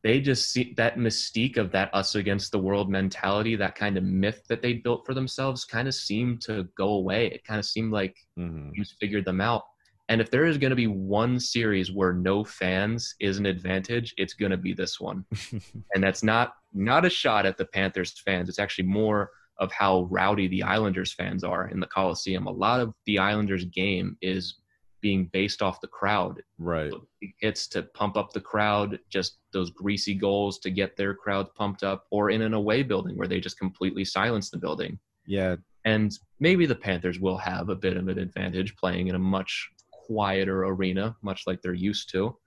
they 0.04 0.20
just 0.20 0.52
see 0.52 0.74
that 0.78 0.98
mystique 0.98 1.58
of 1.58 1.72
that 1.72 1.94
us 1.94 2.16
against 2.16 2.52
the 2.52 2.60
world 2.60 2.90
mentality, 2.90 3.56
that 3.56 3.76
kind 3.76 3.98
of 3.98 4.04
myth 4.04 4.44
that 4.50 4.62
they 4.62 4.74
built 4.74 5.06
for 5.06 5.14
themselves, 5.14 5.66
kind 5.66 5.88
of 5.88 5.94
seemed 5.94 6.42
to 6.42 6.68
go 6.76 6.90
away. 6.90 7.28
It 7.28 7.44
kind 7.44 7.60
of 7.60 7.66
seemed 7.66 7.92
like 7.92 8.18
mm-hmm. 8.38 8.72
teams 8.72 8.96
figured 9.00 9.26
them 9.26 9.42
out. 9.42 9.64
And 10.12 10.20
if 10.20 10.30
there 10.30 10.46
is 10.46 10.58
going 10.58 10.72
to 10.72 10.76
be 10.76 10.88
one 10.88 11.40
series 11.40 11.90
where 11.90 12.12
no 12.12 12.44
fans 12.44 13.16
is 13.22 13.38
an 13.38 13.46
advantage, 13.46 14.14
it's 14.18 14.34
going 14.34 14.52
to 14.52 14.58
be 14.58 14.74
this 14.74 15.00
one. 15.00 15.24
and 15.94 16.04
that's 16.04 16.22
not 16.22 16.56
not 16.74 17.06
a 17.06 17.10
shot 17.10 17.46
at 17.46 17.58
the 17.58 17.64
Panthers 17.64 18.20
fans. 18.26 18.50
It's 18.50 18.60
actually 18.60 18.88
more 18.88 19.32
of 19.60 19.72
how 19.72 20.10
rowdy 20.12 20.50
the 20.50 20.64
Islanders 20.64 21.14
fans 21.14 21.46
are 21.46 21.70
in 21.70 21.80
the 21.80 21.88
Coliseum. 21.88 22.46
A 22.46 22.52
lot 22.52 22.82
of 22.82 22.94
the 23.06 23.20
Islanders 23.20 23.64
game 23.64 24.18
is 24.22 24.56
being 25.00 25.30
based 25.32 25.62
off 25.62 25.80
the 25.80 25.88
crowd. 25.88 26.44
right. 26.58 26.92
Hits 27.40 27.68
to 27.68 27.84
pump 27.84 28.18
up 28.18 28.34
the 28.34 28.42
crowd, 28.42 29.00
just 29.10 29.38
those 29.54 29.70
greasy 29.70 30.14
goals 30.14 30.60
to 30.60 30.72
get 30.72 30.98
their 30.98 31.14
crowd 31.14 31.48
pumped 31.56 31.84
up, 31.84 32.06
or 32.12 32.32
in 32.32 32.42
an 32.42 32.54
away 32.54 32.84
building 32.84 33.16
where 33.18 33.30
they 33.30 33.40
just 33.40 33.58
completely 33.58 34.04
silence 34.04 34.50
the 34.50 34.58
building. 34.58 35.00
Yeah, 35.26 35.56
And 35.86 36.12
maybe 36.42 36.66
the 36.66 36.76
Panthers 36.76 37.20
will 37.22 37.38
have 37.38 37.70
a 37.70 37.76
bit 37.76 37.96
of 37.96 38.10
an 38.10 38.20
advantage 38.20 38.76
playing 38.76 39.08
in 39.08 39.16
a 39.16 39.20
much 39.20 39.70
quieter 40.12 40.66
arena, 40.66 41.16
much 41.22 41.44
like 41.48 41.62
they're 41.62 41.74
used 41.74 42.12
to. 42.12 42.38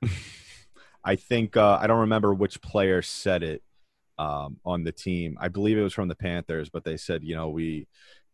I 1.05 1.17
think 1.17 1.57
uh, 1.57 1.79
I 1.81 1.87
don't 1.87 2.01
remember 2.01 2.33
which 2.33 2.63
player 2.63 3.03
said 3.03 3.43
it 3.43 3.63
um, 4.19 4.59
on 4.65 4.85
the 4.85 4.93
team. 4.93 5.37
I 5.41 5.49
believe 5.49 5.79
it 5.79 5.83
was 5.83 5.93
from 5.93 6.09
the 6.09 6.15
Panthers, 6.15 6.71
but 6.71 6.85
they 6.85 6.97
said, 6.97 7.23
you 7.23 7.35
know, 7.35 7.51
we 7.51 7.87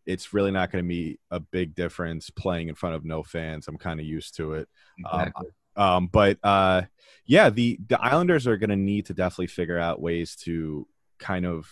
it's 0.07 0.33
really 0.33 0.51
not 0.51 0.73
going 0.73 0.85
to 0.85 0.89
be 0.89 1.19
a 1.31 1.41
big 1.41 1.75
difference 1.75 2.31
playing 2.31 2.69
in 2.69 2.75
front 2.75 2.97
of 2.97 3.05
no 3.05 3.23
fans. 3.23 3.69
I'm 3.69 3.79
kind 3.79 4.01
of 4.01 4.07
used 4.07 4.37
to 4.37 4.55
it. 4.55 4.69
Um, 5.11 5.33
Um, 5.77 6.07
but 6.09 6.39
uh, 6.43 6.83
yeah, 7.27 7.51
the 7.51 7.79
the 7.89 8.01
Islanders 8.01 8.47
are 8.47 8.57
going 8.57 8.71
to 8.71 8.77
need 8.77 9.07
to 9.07 9.15
definitely 9.15 9.47
figure 9.49 9.79
out 9.79 10.01
ways 10.03 10.37
to 10.45 10.87
kind 11.19 11.47
of 11.47 11.69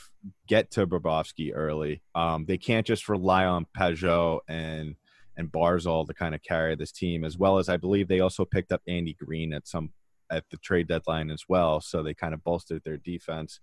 get 0.47 0.71
to 0.73 0.87
Bobrovsky 0.87 1.53
early. 1.55 2.03
Um, 2.15 2.45
they 2.45 2.59
can't 2.59 2.87
just 2.87 3.09
rely 3.09 3.45
on 3.45 3.67
Pageau 3.77 4.41
and 4.49 4.97
and 5.39 5.51
Barzal 5.51 6.07
to 6.07 6.13
kind 6.13 6.35
of 6.35 6.43
carry 6.43 6.75
this 6.75 6.93
team, 6.93 7.25
as 7.25 7.39
well 7.39 7.59
as 7.59 7.71
I 7.71 7.79
believe 7.79 8.09
they 8.09 8.21
also 8.21 8.45
picked 8.45 8.73
up 8.73 8.83
Andy 8.87 9.15
Greene 9.15 9.55
at 9.55 9.67
some 9.67 9.91
at 10.31 10.45
the 10.51 10.59
trade 10.59 10.89
deadline 10.89 11.31
as 11.31 11.45
well. 11.49 11.81
So 11.81 12.03
they 12.03 12.13
kind 12.13 12.35
of 12.35 12.45
bolstered 12.45 12.83
their 12.85 12.99
defense 12.99 13.61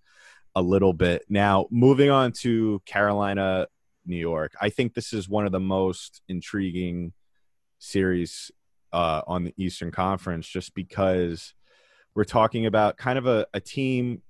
a 0.55 0.61
little 0.61 0.93
bit. 0.93 1.23
Now, 1.29 1.67
moving 1.69 2.09
on 2.09 2.31
to 2.39 2.81
Carolina, 2.85 3.67
New 4.05 4.17
York, 4.17 4.53
I 4.59 4.69
think 4.69 4.93
this 4.93 5.13
is 5.13 5.29
one 5.29 5.45
of 5.45 5.51
the 5.51 5.59
most 5.59 6.21
intriguing 6.27 7.13
series 7.77 8.51
uh, 8.93 9.21
on 9.27 9.43
the 9.43 9.53
Eastern 9.57 9.91
Conference 9.91 10.47
just 10.47 10.73
because 10.73 11.53
we're 12.15 12.23
talking 12.23 12.65
about 12.65 12.97
kind 12.97 13.19
of 13.19 13.27
a, 13.27 13.45
a 13.53 13.59
team. 13.59 14.21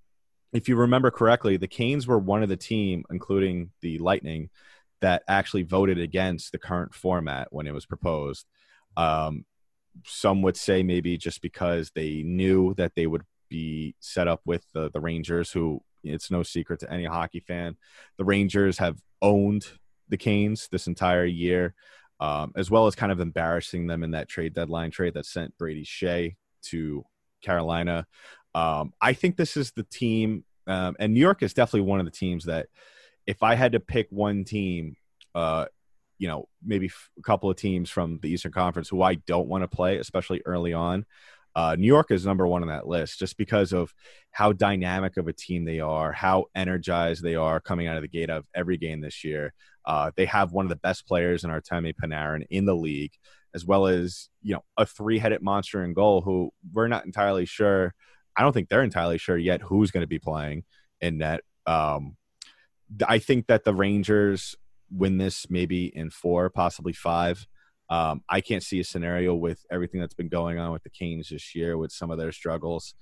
If 0.51 0.67
you 0.67 0.75
remember 0.75 1.11
correctly, 1.11 1.57
the 1.57 1.67
Canes 1.67 2.07
were 2.07 2.17
one 2.17 2.41
of 2.41 2.49
the 2.49 2.57
team, 2.57 3.03
including 3.11 3.71
the 3.81 3.99
Lightning, 3.99 4.49
that 5.01 5.23
actually 5.27 5.63
voted 5.63 5.99
against 5.99 6.51
the 6.51 6.57
current 6.57 6.93
format 6.93 7.47
when 7.51 7.67
it 7.67 7.73
was 7.73 7.85
proposed. 7.85 8.45
Um, 8.97 9.45
some 10.05 10.41
would 10.41 10.57
say 10.57 10.83
maybe 10.83 11.17
just 11.17 11.41
because 11.41 11.91
they 11.95 12.23
knew 12.23 12.73
that 12.75 12.93
they 12.95 13.07
would 13.07 13.23
be 13.49 13.95
set 13.99 14.27
up 14.27 14.41
with 14.45 14.65
the, 14.73 14.89
the 14.91 14.99
Rangers, 14.99 15.51
who 15.51 15.81
it's 16.03 16.31
no 16.31 16.43
secret 16.43 16.79
to 16.81 16.91
any 16.91 17.05
hockey 17.05 17.39
fan. 17.39 17.77
The 18.17 18.25
Rangers 18.25 18.77
have 18.77 18.97
owned 19.21 19.65
the 20.09 20.17
Canes 20.17 20.67
this 20.71 20.87
entire 20.87 21.25
year, 21.25 21.73
um, 22.19 22.51
as 22.55 22.69
well 22.69 22.87
as 22.87 22.95
kind 22.95 23.11
of 23.11 23.19
embarrassing 23.19 23.87
them 23.87 24.03
in 24.03 24.11
that 24.11 24.29
trade 24.29 24.53
deadline 24.53 24.91
trade 24.91 25.15
that 25.15 25.25
sent 25.25 25.57
Brady 25.57 25.83
Skjei 25.83 26.35
to 26.63 27.05
Carolina. 27.41 28.05
Um, 28.53 28.93
I 29.01 29.13
think 29.13 29.35
this 29.35 29.57
is 29.57 29.71
the 29.71 29.83
team, 29.83 30.45
um, 30.67 30.95
and 30.99 31.13
New 31.13 31.19
York 31.19 31.43
is 31.43 31.53
definitely 31.53 31.89
one 31.89 31.99
of 31.99 32.05
the 32.05 32.11
teams 32.11 32.45
that, 32.45 32.67
if 33.27 33.43
I 33.43 33.55
had 33.55 33.73
to 33.73 33.79
pick 33.79 34.07
one 34.09 34.43
team, 34.43 34.95
uh, 35.33 35.65
you 36.17 36.27
know, 36.27 36.47
maybe 36.63 36.89
a 37.17 37.21
couple 37.21 37.49
of 37.49 37.57
teams 37.57 37.89
from 37.89 38.19
the 38.21 38.29
Eastern 38.29 38.51
Conference 38.51 38.87
who 38.87 39.01
I 39.01 39.15
don't 39.15 39.47
want 39.47 39.63
to 39.63 39.67
play, 39.67 39.97
especially 39.97 40.41
early 40.45 40.73
on. 40.73 41.05
Uh, 41.55 41.75
New 41.77 41.87
York 41.87 42.11
is 42.11 42.25
number 42.25 42.45
one 42.45 42.61
on 42.61 42.67
that 42.67 42.87
list 42.87 43.17
just 43.17 43.37
because 43.37 43.71
of 43.71 43.93
how 44.31 44.51
dynamic 44.51 45.15
of 45.15 45.27
a 45.27 45.33
team 45.33 45.63
they 45.63 45.79
are, 45.79 46.11
how 46.11 46.45
energized 46.53 47.23
they 47.23 47.35
are 47.35 47.61
coming 47.61 47.87
out 47.87 47.95
of 47.95 48.01
the 48.01 48.09
gate 48.09 48.29
of 48.29 48.45
every 48.53 48.77
game 48.77 48.99
this 48.99 49.23
year. 49.23 49.53
Uh, 49.85 50.11
they 50.17 50.25
have 50.25 50.51
one 50.51 50.65
of 50.65 50.69
the 50.69 50.75
best 50.75 51.07
players 51.07 51.43
in 51.43 51.49
Artemi 51.49 51.93
Panarin 51.93 52.45
in 52.49 52.65
the 52.65 52.75
league, 52.75 53.13
as 53.53 53.65
well 53.65 53.87
as 53.87 54.29
you 54.41 54.53
know 54.53 54.63
a 54.75 54.85
three-headed 54.85 55.41
monster 55.41 55.83
in 55.83 55.93
goal 55.93 56.21
who 56.21 56.51
we're 56.73 56.89
not 56.89 57.05
entirely 57.05 57.45
sure. 57.45 57.93
I 58.35 58.41
don't 58.41 58.51
think 58.51 58.67
they're 58.67 58.83
entirely 58.83 59.17
sure 59.17 59.37
yet 59.37 59.61
who's 59.61 59.91
going 59.91 60.03
to 60.03 60.07
be 60.07 60.19
playing 60.19 60.65
in 60.99 61.19
net. 61.19 61.41
Um, 61.65 62.17
I 63.07 63.19
think 63.19 63.47
that 63.47 63.63
the 63.63 63.73
Rangers 63.73 64.55
win 64.91 65.17
this 65.17 65.49
maybe 65.49 65.85
in 65.95 66.09
four, 66.09 66.49
possibly 66.49 66.93
five. 66.93 67.45
Um, 67.89 68.23
I 68.29 68.41
can't 68.41 68.63
see 68.63 68.79
a 68.79 68.83
scenario 68.83 69.35
with 69.35 69.65
everything 69.71 70.01
that's 70.01 70.13
been 70.13 70.29
going 70.29 70.57
on 70.57 70.71
with 70.71 70.83
the 70.83 70.89
Canes 70.89 71.29
this 71.29 71.53
year 71.53 71.77
with 71.77 71.91
some 71.91 72.09
of 72.11 72.17
their 72.17 72.31
struggles, 72.31 72.95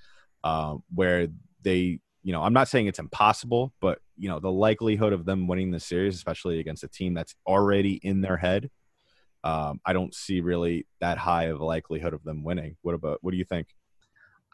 um, 0.44 0.84
where 0.94 1.28
they, 1.62 2.00
you 2.22 2.34
know, 2.34 2.42
I'm 2.42 2.54
not 2.54 2.68
saying 2.68 2.88
it's 2.88 3.00
impossible, 3.00 3.74
but 3.80 4.00
you 4.18 4.30
know, 4.30 4.40
the 4.40 4.52
likelihood 4.52 5.14
of 5.14 5.26
them 5.26 5.48
winning 5.48 5.72
the 5.72 5.80
series, 5.80 6.16
especially 6.16 6.60
against 6.60 6.84
a 6.84 6.88
team 6.88 7.14
that's 7.14 7.36
already 7.48 7.94
in 8.04 8.22
their 8.22 8.38
head, 8.38 8.70
um, 9.44 9.82
I 9.86 9.94
don't 9.94 10.14
see 10.14 10.42
really 10.42 10.88
that 11.02 11.18
high 11.18 11.46
of 11.46 11.60
a 11.60 11.66
likelihood 11.66 12.14
of 12.14 12.24
them 12.24 12.44
winning. 12.44 12.78
What 12.82 12.96
about? 12.96 13.20
What 13.22 13.32
do 13.32 13.38
you 13.38 13.46
think? 13.46 13.68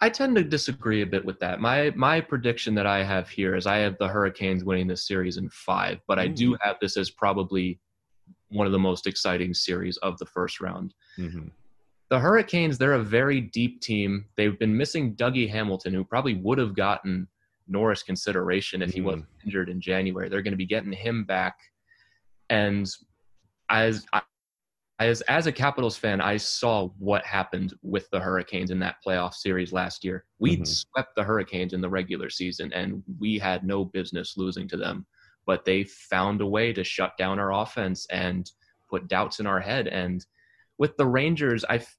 I 0.02 0.10
tend 0.10 0.36
to 0.38 0.44
disagree 0.44 1.02
a 1.02 1.06
bit 1.06 1.24
with 1.26 1.40
that. 1.40 1.60
My 1.60 1.92
my 1.96 2.22
prediction 2.22 2.74
that 2.76 2.86
I 2.88 3.04
have 3.04 3.28
here 3.30 3.56
is 3.56 3.68
I 3.68 3.78
have 3.78 3.98
the 3.98 4.08
Hurricanes 4.08 4.64
winning 4.64 4.88
this 4.88 5.06
series 5.06 5.38
in 5.38 5.50
five, 5.50 6.00
but 6.08 6.18
I 6.18 6.28
do 6.28 6.58
have 6.62 6.78
this 6.80 6.96
as 6.96 7.10
probably 7.10 7.80
one 8.50 8.66
of 8.66 8.72
the 8.72 8.80
most 8.80 9.08
exciting 9.08 9.54
series 9.54 9.98
of 9.98 10.18
the 10.18 10.26
first 10.26 10.62
round. 10.62 10.94
Mm-hmm. 11.18 11.48
The 12.10 12.20
Hurricanes, 12.20 12.78
they're 12.78 12.94
a 12.94 13.04
very 13.04 13.42
deep 13.42 13.82
team. 13.82 14.26
They've 14.36 14.58
been 14.58 14.76
missing 14.76 15.16
Dougie 15.16 15.50
Hamilton, 15.50 15.94
who 15.94 16.04
probably 16.04 16.36
would 16.36 16.58
have 16.58 16.76
gotten 16.76 17.28
Norris 17.68 18.02
consideration 18.02 18.82
if 18.82 18.92
he 18.92 19.00
Mhm. 19.00 19.04
wasn't 19.04 19.26
injured 19.46 19.70
in 19.70 19.80
January. 19.80 20.28
They're 20.30 20.42
going 20.42 20.54
to 20.54 20.58
be 20.58 20.66
getting 20.66 20.92
him 20.92 21.24
back. 21.24 21.60
And 22.50 22.90
as 23.70 24.08
I, 24.12 24.22
as 25.00 25.22
as 25.22 25.48
a 25.48 25.52
Capitals 25.52 25.98
fan, 25.98 26.20
I 26.20 26.38
saw 26.38 26.90
what 27.00 27.26
happened 27.26 27.74
with 27.82 28.10
the 28.12 28.20
Hurricanes 28.20 28.70
in 28.70 28.80
that 28.80 28.98
playoff 29.06 29.34
series 29.34 29.72
last 29.72 30.04
year. 30.04 30.26
We 30.40 30.58
Mhm. 30.58 30.68
swept 30.68 31.16
the 31.16 31.24
Hurricanes 31.24 31.74
in 31.74 31.82
the 31.82 31.90
regular 31.90 32.30
season, 32.30 32.72
and 32.74 33.02
we 33.18 33.40
had 33.40 33.64
no 33.64 33.86
business 33.86 34.36
losing 34.36 34.68
to 34.68 34.78
them. 34.78 35.06
But 35.46 35.64
they 35.66 35.86
found 35.86 36.42
a 36.42 36.46
way 36.48 36.74
to 36.74 36.84
shut 36.84 37.18
down 37.18 37.40
our 37.40 37.54
offense 37.54 38.06
and 38.08 38.50
put 38.90 39.08
doubts 39.08 39.40
in 39.40 39.48
our 39.48 39.60
head. 39.60 39.88
And 39.88 40.26
with 40.78 40.98
the 40.98 41.08
Rangers, 41.08 41.64
I 41.66 41.76
f- 41.78 41.98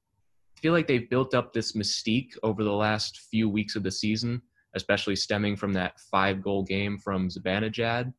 feel 0.56 0.72
like 0.72 0.86
they've 0.86 1.08
built 1.08 1.34
up 1.34 1.52
this 1.52 1.72
mystique 1.72 2.36
over 2.42 2.62
the 2.62 2.72
last 2.72 3.18
few 3.30 3.48
weeks 3.48 3.76
of 3.76 3.82
the 3.82 3.90
season, 3.90 4.42
especially 4.74 5.16
stemming 5.16 5.56
from 5.56 5.72
that 5.72 5.98
five 6.00 6.42
goal 6.42 6.64
game 6.64 6.98
from 6.98 7.28
Zibanejad. 7.28 8.12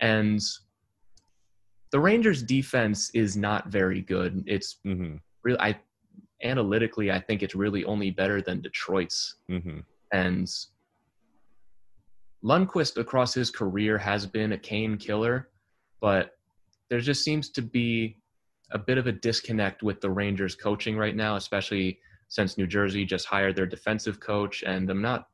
And 0.00 0.40
the 1.90 2.00
Rangers 2.00 2.42
defense 2.42 3.10
is 3.14 3.36
not 3.36 3.68
very 3.68 4.00
good. 4.02 4.44
It's 4.46 4.76
Mm-hmm. 4.86 5.16
really 5.42 5.60
I 5.60 5.78
analytically 6.42 7.10
I 7.10 7.18
think 7.20 7.42
it's 7.42 7.54
really 7.54 7.84
only 7.84 8.10
better 8.10 8.40
than 8.42 8.60
Detroit's. 8.60 9.36
Mm-hmm. 9.50 9.80
And 10.12 10.48
Lundqvist 12.44 12.96
across 12.98 13.34
his 13.34 13.50
career 13.50 13.98
has 13.98 14.26
been 14.26 14.52
a 14.52 14.58
Kane 14.58 14.96
killer, 14.96 15.48
but 16.00 16.36
there 16.88 17.00
just 17.00 17.24
seems 17.24 17.50
to 17.50 17.62
be 17.62 18.16
a 18.70 18.78
bit 18.78 18.98
of 18.98 19.06
a 19.06 19.12
disconnect 19.12 19.82
with 19.82 20.00
the 20.00 20.10
Rangers 20.10 20.54
coaching 20.54 20.96
right 20.96 21.16
now, 21.16 21.36
especially 21.36 21.98
since 22.28 22.56
New 22.58 22.66
Jersey 22.66 23.04
just 23.04 23.26
hired 23.26 23.56
their 23.56 23.66
defensive 23.66 24.20
coach. 24.20 24.62
And 24.62 24.88
I'm 24.90 25.02
not 25.02 25.28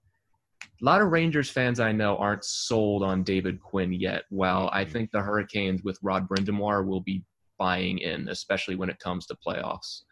a 0.80 0.84
lot 0.84 1.00
of 1.00 1.08
Rangers 1.08 1.50
fans 1.50 1.80
I 1.80 1.92
know 1.92 2.16
aren't 2.16 2.44
sold 2.44 3.02
on 3.02 3.22
David 3.22 3.60
Quinn 3.60 3.92
yet. 3.92 4.24
While 4.30 4.70
I 4.72 4.82
mm-hmm. 4.82 4.92
think 4.92 5.10
the 5.10 5.20
Hurricanes 5.20 5.82
with 5.82 5.98
Rod 6.02 6.28
Brind'Amour 6.28 6.86
will 6.86 7.00
be 7.00 7.24
buying 7.58 7.98
in, 7.98 8.28
especially 8.28 8.76
when 8.76 8.90
it 8.90 8.98
comes 8.98 9.26
to 9.26 9.36
playoffs. 9.46 10.02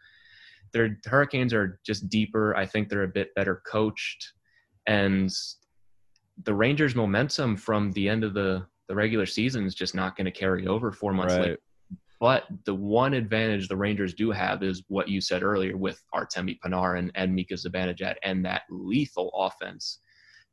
Their 0.71 0.97
Hurricanes 1.05 1.53
are 1.53 1.79
just 1.85 2.09
deeper. 2.09 2.55
I 2.55 2.65
think 2.65 2.89
they're 2.89 3.03
a 3.03 3.07
bit 3.07 3.35
better 3.35 3.61
coached. 3.67 4.33
And 4.87 5.31
the 6.43 6.53
Rangers' 6.53 6.95
momentum 6.95 7.55
from 7.55 7.91
the 7.91 8.09
end 8.09 8.23
of 8.23 8.33
the, 8.33 8.65
the 8.87 8.95
regular 8.95 9.25
season 9.25 9.65
is 9.65 9.75
just 9.75 9.93
not 9.93 10.15
going 10.15 10.25
to 10.25 10.31
carry 10.31 10.67
over 10.67 10.91
four 10.91 11.13
months 11.13 11.35
later. 11.35 11.59
But 12.19 12.45
the 12.63 12.73
one 12.73 13.13
advantage 13.13 13.67
the 13.67 13.75
Rangers 13.75 14.13
do 14.13 14.31
have 14.31 14.63
is 14.63 14.83
what 14.87 15.09
you 15.09 15.19
said 15.19 15.43
earlier 15.43 15.75
with 15.75 16.01
Artemi 16.15 16.57
Panarin 16.65 17.11
and 17.15 17.35
Mika 17.35 17.55
Zibanejad 17.55 18.15
and 18.23 18.45
that 18.45 18.61
lethal 18.69 19.29
offense. 19.35 19.99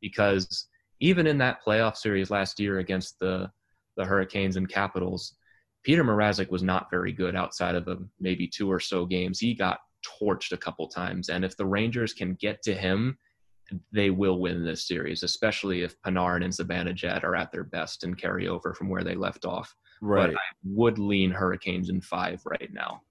Because 0.00 0.68
even 1.00 1.26
in 1.26 1.38
that 1.38 1.62
playoff 1.64 1.96
series 1.96 2.30
last 2.30 2.60
year 2.60 2.78
against 2.78 3.18
the 3.18 3.50
the 3.96 4.04
Hurricanes 4.04 4.56
and 4.56 4.68
Capitals, 4.68 5.34
Peter 5.82 6.04
Mrazek 6.04 6.50
was 6.50 6.62
not 6.62 6.90
very 6.90 7.12
good 7.12 7.34
outside 7.34 7.74
of 7.74 7.88
a, 7.88 7.98
maybe 8.20 8.46
two 8.46 8.70
or 8.70 8.80
so 8.80 9.04
games. 9.04 9.40
He 9.40 9.52
got 9.52 9.80
torched 10.22 10.52
a 10.52 10.56
couple 10.56 10.88
times, 10.88 11.28
and 11.28 11.44
if 11.44 11.56
the 11.56 11.66
Rangers 11.66 12.12
can 12.12 12.34
get 12.34 12.62
to 12.62 12.74
him, 12.74 13.18
they 13.92 14.10
will 14.10 14.38
win 14.40 14.64
this 14.64 14.86
series, 14.86 15.22
especially 15.22 15.82
if 15.82 16.00
Panarin 16.02 16.44
and 16.44 16.52
Zibanejad 16.52 17.24
are 17.24 17.36
at 17.36 17.52
their 17.52 17.64
best 17.64 18.04
and 18.04 18.16
carry 18.16 18.48
over 18.48 18.74
from 18.74 18.88
where 18.88 19.04
they 19.04 19.14
left 19.14 19.44
off 19.44 19.74
Right. 20.00 20.30
but 20.30 20.36
I 20.36 20.42
would 20.64 20.98
lean 20.98 21.30
Hurricanes 21.30 21.90
in 21.90 22.00
five 22.00 22.40
right 22.44 22.72
now. 22.72 23.02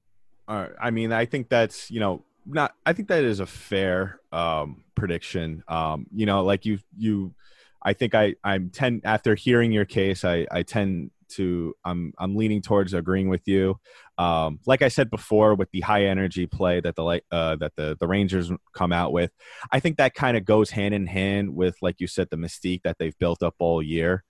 All 0.47 0.57
right. 0.57 0.71
I 0.81 0.89
mean, 0.89 1.11
I 1.11 1.25
think 1.25 1.49
that's 1.49 1.91
you 1.91 1.99
know 1.99 2.23
not. 2.45 2.75
I 2.85 2.93
think 2.93 3.07
that 3.09 3.23
is 3.23 3.39
a 3.39 3.45
fair 3.45 4.19
um, 4.31 4.83
prediction. 4.99 5.63
Um, 5.67 6.07
you 6.13 6.25
know, 6.25 6.43
like 6.43 6.65
you 6.65 6.79
you. 6.97 7.33
I 7.81 7.93
think 7.93 8.13
I 8.13 8.35
I'm 8.43 8.71
tend 8.71 9.01
after 9.05 9.35
hearing 9.35 9.71
your 9.71 9.85
case, 9.85 10.25
I 10.25 10.45
I 10.51 10.63
tend 10.63 11.11
to 11.29 11.75
I'm 11.85 12.13
I'm 12.17 12.35
leaning 12.35 12.61
towards 12.61 12.93
agreeing 12.93 13.29
with 13.29 13.47
you. 13.47 13.79
Um, 14.17 14.59
like 14.65 14.81
I 14.81 14.89
said 14.89 15.09
before, 15.09 15.55
with 15.55 15.71
the 15.71 15.79
high 15.81 16.05
energy 16.05 16.45
play 16.45 16.81
that 16.81 16.95
the 16.95 17.21
uh, 17.31 17.55
that 17.55 17.75
the 17.77 17.95
the 17.99 18.07
Rangers 18.07 18.51
come 18.73 18.91
out 18.91 19.13
with, 19.13 19.31
I 19.71 19.79
think 19.79 19.97
that 19.97 20.13
kind 20.13 20.35
of 20.35 20.43
goes 20.43 20.71
hand 20.71 20.93
in 20.93 21.07
hand 21.07 21.55
with 21.55 21.77
like 21.81 21.95
you 21.99 22.07
said 22.07 22.27
the 22.29 22.37
mystique 22.37 22.81
that 22.83 22.97
they've 22.99 23.17
built 23.17 23.41
up 23.41 23.55
all 23.59 23.81
year. 23.81 24.23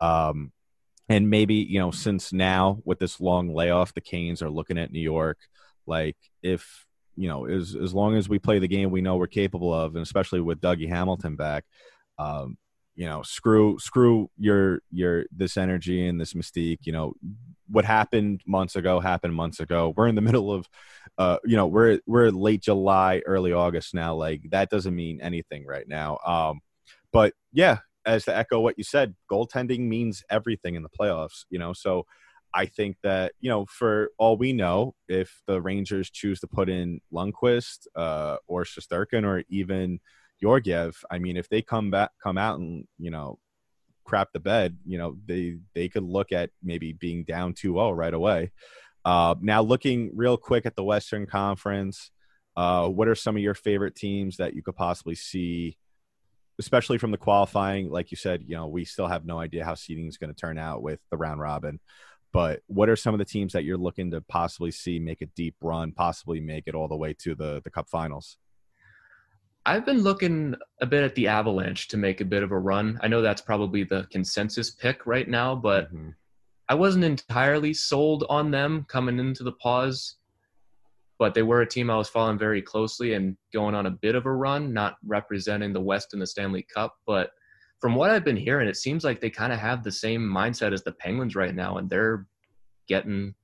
Um, 0.00 0.52
and 1.08 1.30
maybe 1.30 1.54
you 1.54 1.78
know 1.78 1.90
since 1.90 2.32
now 2.32 2.80
with 2.84 2.98
this 2.98 3.20
long 3.20 3.52
layoff 3.52 3.94
the 3.94 4.00
canes 4.00 4.42
are 4.42 4.50
looking 4.50 4.78
at 4.78 4.92
new 4.92 5.00
york 5.00 5.38
like 5.86 6.16
if 6.42 6.86
you 7.18 7.28
know 7.28 7.46
as 7.46 7.74
as 7.74 7.92
long 7.92 8.16
as 8.16 8.28
we 8.28 8.38
play 8.38 8.58
the 8.58 8.68
game 8.68 8.90
we 8.90 9.00
know 9.00 9.16
we're 9.16 9.26
capable 9.26 9.72
of 9.72 9.94
and 9.94 10.02
especially 10.02 10.40
with 10.40 10.60
dougie 10.60 10.88
hamilton 10.88 11.36
back 11.36 11.64
um 12.18 12.56
you 12.94 13.06
know 13.06 13.22
screw 13.22 13.78
screw 13.78 14.30
your 14.38 14.80
your 14.90 15.24
this 15.30 15.56
energy 15.56 16.06
and 16.06 16.20
this 16.20 16.34
mystique 16.34 16.80
you 16.82 16.92
know 16.92 17.12
what 17.68 17.84
happened 17.84 18.40
months 18.46 18.76
ago 18.76 19.00
happened 19.00 19.34
months 19.34 19.60
ago 19.60 19.92
we're 19.96 20.08
in 20.08 20.14
the 20.14 20.20
middle 20.28 20.52
of 20.52 20.68
uh 21.18 21.38
you 21.44 21.56
know 21.56 21.66
we're 21.66 21.98
we're 22.06 22.30
late 22.30 22.62
july 22.62 23.20
early 23.26 23.52
august 23.52 23.94
now 23.94 24.14
like 24.14 24.42
that 24.50 24.70
doesn't 24.70 24.94
mean 24.94 25.20
anything 25.20 25.66
right 25.66 25.88
now 25.88 26.18
um 26.24 26.60
but 27.12 27.32
yeah 27.52 27.78
as 28.08 28.24
to 28.24 28.36
echo 28.36 28.58
what 28.58 28.78
you 28.78 28.84
said, 28.84 29.14
goaltending 29.30 29.80
means 29.80 30.24
everything 30.30 30.74
in 30.74 30.82
the 30.82 30.88
playoffs, 30.88 31.44
you 31.50 31.58
know. 31.58 31.74
So 31.74 32.06
I 32.54 32.66
think 32.66 32.96
that, 33.02 33.32
you 33.40 33.50
know, 33.50 33.66
for 33.66 34.10
all 34.18 34.36
we 34.36 34.52
know, 34.52 34.94
if 35.08 35.42
the 35.46 35.60
Rangers 35.60 36.10
choose 36.10 36.40
to 36.40 36.46
put 36.46 36.68
in 36.68 37.00
Lundqvist 37.12 37.86
uh, 37.94 38.36
or 38.46 38.64
Shesterkin 38.64 39.24
or 39.24 39.44
even 39.48 40.00
Georgiev, 40.40 40.96
I 41.10 41.18
mean, 41.18 41.36
if 41.36 41.48
they 41.48 41.62
come 41.62 41.90
back, 41.90 42.10
come 42.22 42.38
out 42.38 42.58
and, 42.58 42.86
you 42.98 43.10
know, 43.10 43.38
crap 44.04 44.32
the 44.32 44.40
bed, 44.40 44.78
you 44.86 44.96
know, 44.98 45.16
they 45.26 45.58
they 45.74 45.88
could 45.88 46.04
look 46.04 46.32
at 46.32 46.50
maybe 46.62 46.92
being 46.92 47.24
down 47.24 47.52
2-0 47.52 47.94
right 47.94 48.14
away. 48.14 48.52
Uh, 49.04 49.34
now, 49.40 49.62
looking 49.62 50.10
real 50.14 50.36
quick 50.36 50.66
at 50.66 50.76
the 50.76 50.84
Western 50.84 51.26
Conference, 51.26 52.10
uh, 52.56 52.88
what 52.88 53.08
are 53.08 53.14
some 53.14 53.36
of 53.36 53.42
your 53.42 53.54
favorite 53.54 53.94
teams 53.94 54.38
that 54.38 54.54
you 54.54 54.62
could 54.62 54.76
possibly 54.76 55.14
see 55.14 55.76
especially 56.58 56.98
from 56.98 57.10
the 57.10 57.16
qualifying, 57.16 57.88
like 57.88 58.10
you 58.10 58.16
said, 58.16 58.42
you 58.46 58.56
know, 58.56 58.66
we 58.66 58.84
still 58.84 59.06
have 59.06 59.24
no 59.24 59.38
idea 59.38 59.64
how 59.64 59.74
seeding 59.74 60.08
is 60.08 60.18
going 60.18 60.32
to 60.32 60.38
turn 60.38 60.58
out 60.58 60.82
with 60.82 60.98
the 61.10 61.16
round 61.16 61.40
robin. 61.40 61.78
But 62.32 62.60
what 62.66 62.88
are 62.88 62.96
some 62.96 63.14
of 63.14 63.18
the 63.18 63.24
teams 63.24 63.52
that 63.52 63.64
you're 63.64 63.78
looking 63.78 64.10
to 64.10 64.20
possibly 64.20 64.70
see 64.70 64.98
make 64.98 65.22
a 65.22 65.26
deep 65.26 65.56
run, 65.60 65.92
possibly 65.92 66.40
make 66.40 66.64
it 66.66 66.74
all 66.74 66.88
the 66.88 66.96
way 66.96 67.14
to 67.20 67.34
the 67.34 67.60
the 67.64 67.70
Cup 67.70 67.88
Finals? 67.88 68.36
I've 69.66 69.84
been 69.84 70.02
looking 70.02 70.54
a 70.80 70.86
bit 70.86 71.04
at 71.04 71.14
the 71.14 71.26
Avalanche 71.26 71.88
to 71.88 71.96
make 71.96 72.20
a 72.20 72.24
bit 72.24 72.42
of 72.42 72.52
a 72.52 72.58
run. 72.58 72.98
I 73.02 73.08
know 73.08 73.20
that's 73.20 73.42
probably 73.42 73.84
the 73.84 74.06
consensus 74.10 74.70
pick 74.70 75.06
right 75.06 75.28
now, 75.28 75.54
but 75.54 75.92
Mhm. 75.92 76.14
I 76.70 76.74
wasn't 76.74 77.04
entirely 77.04 77.74
sold 77.74 78.24
on 78.28 78.50
them 78.50 78.84
coming 78.88 79.18
into 79.18 79.42
the 79.42 79.52
pause. 79.52 80.16
But 81.18 81.34
they 81.34 81.42
were 81.42 81.62
a 81.62 81.66
team 81.66 81.90
I 81.90 81.96
was 81.96 82.08
following 82.08 82.38
very 82.38 82.62
closely 82.62 83.14
and 83.14 83.36
going 83.52 83.74
on 83.74 83.86
a 83.86 83.90
bit 83.90 84.14
of 84.14 84.24
a 84.24 84.32
run, 84.32 84.72
not 84.72 84.96
representing 85.04 85.72
the 85.72 85.80
West 85.80 86.14
in 86.14 86.20
the 86.20 86.26
Stanley 86.26 86.62
Cup. 86.62 86.96
But 87.06 87.32
from 87.80 87.94
what 87.94 88.10
I've 88.10 88.24
been 88.24 88.36
hearing, 88.36 88.68
it 88.68 88.76
seems 88.76 89.04
like 89.04 89.20
they 89.20 89.30
kind 89.30 89.52
of 89.52 89.58
have 89.58 89.84
the 89.84 89.92
same 89.92 90.22
mindset 90.22 90.72
as 90.72 90.82
the 90.82 90.92
Penguins 90.92 91.36
right 91.36 91.54
now, 91.54 91.78
and 91.78 91.88
they're 91.88 92.26
getting 92.88 93.34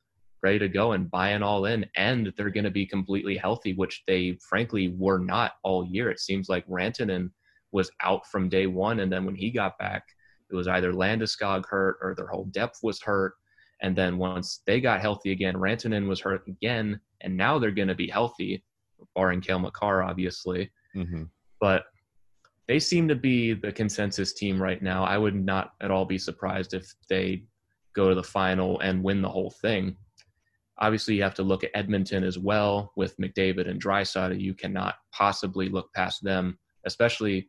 ready 0.42 0.58
to 0.58 0.68
go 0.68 0.92
and 0.92 1.10
buying 1.10 1.42
all 1.42 1.66
in, 1.66 1.86
and 1.96 2.32
they're 2.36 2.50
going 2.50 2.64
to 2.64 2.70
be 2.70 2.86
completely 2.86 3.36
healthy, 3.36 3.72
which 3.74 4.02
they 4.06 4.38
frankly 4.48 4.94
were 4.98 5.18
not 5.18 5.52
all 5.62 5.86
year. 5.86 6.10
It 6.10 6.20
seems 6.20 6.48
like 6.48 6.66
Rantanen 6.66 7.30
was 7.72 7.90
out 8.02 8.26
from 8.26 8.48
day 8.48 8.66
one, 8.66 9.00
and 9.00 9.12
then 9.12 9.24
when 9.24 9.34
he 9.34 9.50
got 9.50 9.78
back, 9.78 10.04
it 10.50 10.54
was 10.54 10.68
either 10.68 10.92
Landeskog 10.92 11.64
hurt 11.66 11.96
or 12.02 12.14
their 12.14 12.26
whole 12.26 12.44
depth 12.46 12.80
was 12.82 13.00
hurt. 13.00 13.34
And 13.82 13.96
then 13.96 14.18
once 14.18 14.62
they 14.66 14.80
got 14.80 15.00
healthy 15.00 15.32
again, 15.32 15.54
Rantanen 15.54 16.06
was 16.06 16.20
hurt 16.20 16.46
again, 16.46 17.00
and 17.22 17.36
now 17.36 17.58
they're 17.58 17.70
going 17.70 17.88
to 17.88 17.94
be 17.94 18.08
healthy, 18.08 18.64
barring 19.14 19.40
Cale 19.40 19.58
Makar, 19.58 20.02
obviously. 20.02 20.70
Mhm. 20.94 21.28
But 21.60 21.84
they 22.66 22.78
seem 22.78 23.08
to 23.08 23.14
be 23.14 23.52
the 23.52 23.72
consensus 23.72 24.32
team 24.32 24.60
right 24.60 24.82
now. 24.82 25.04
I 25.04 25.18
would 25.18 25.34
not 25.34 25.72
at 25.80 25.90
all 25.90 26.04
be 26.04 26.18
surprised 26.18 26.74
if 26.74 26.92
they 27.08 27.44
go 27.94 28.08
to 28.08 28.14
the 28.14 28.22
final 28.22 28.80
and 28.80 29.02
win 29.02 29.22
the 29.22 29.28
whole 29.28 29.50
thing. 29.50 29.96
Obviously, 30.78 31.14
you 31.14 31.22
have 31.22 31.34
to 31.34 31.42
look 31.42 31.62
at 31.62 31.70
Edmonton 31.74 32.24
as 32.24 32.38
well 32.38 32.92
with 32.96 33.16
McDavid 33.18 33.68
and 33.68 33.82
Draisaitl. 33.82 34.40
You 34.40 34.54
cannot 34.54 34.96
possibly 35.12 35.68
look 35.68 35.92
past 35.94 36.24
them, 36.24 36.58
especially 36.84 37.48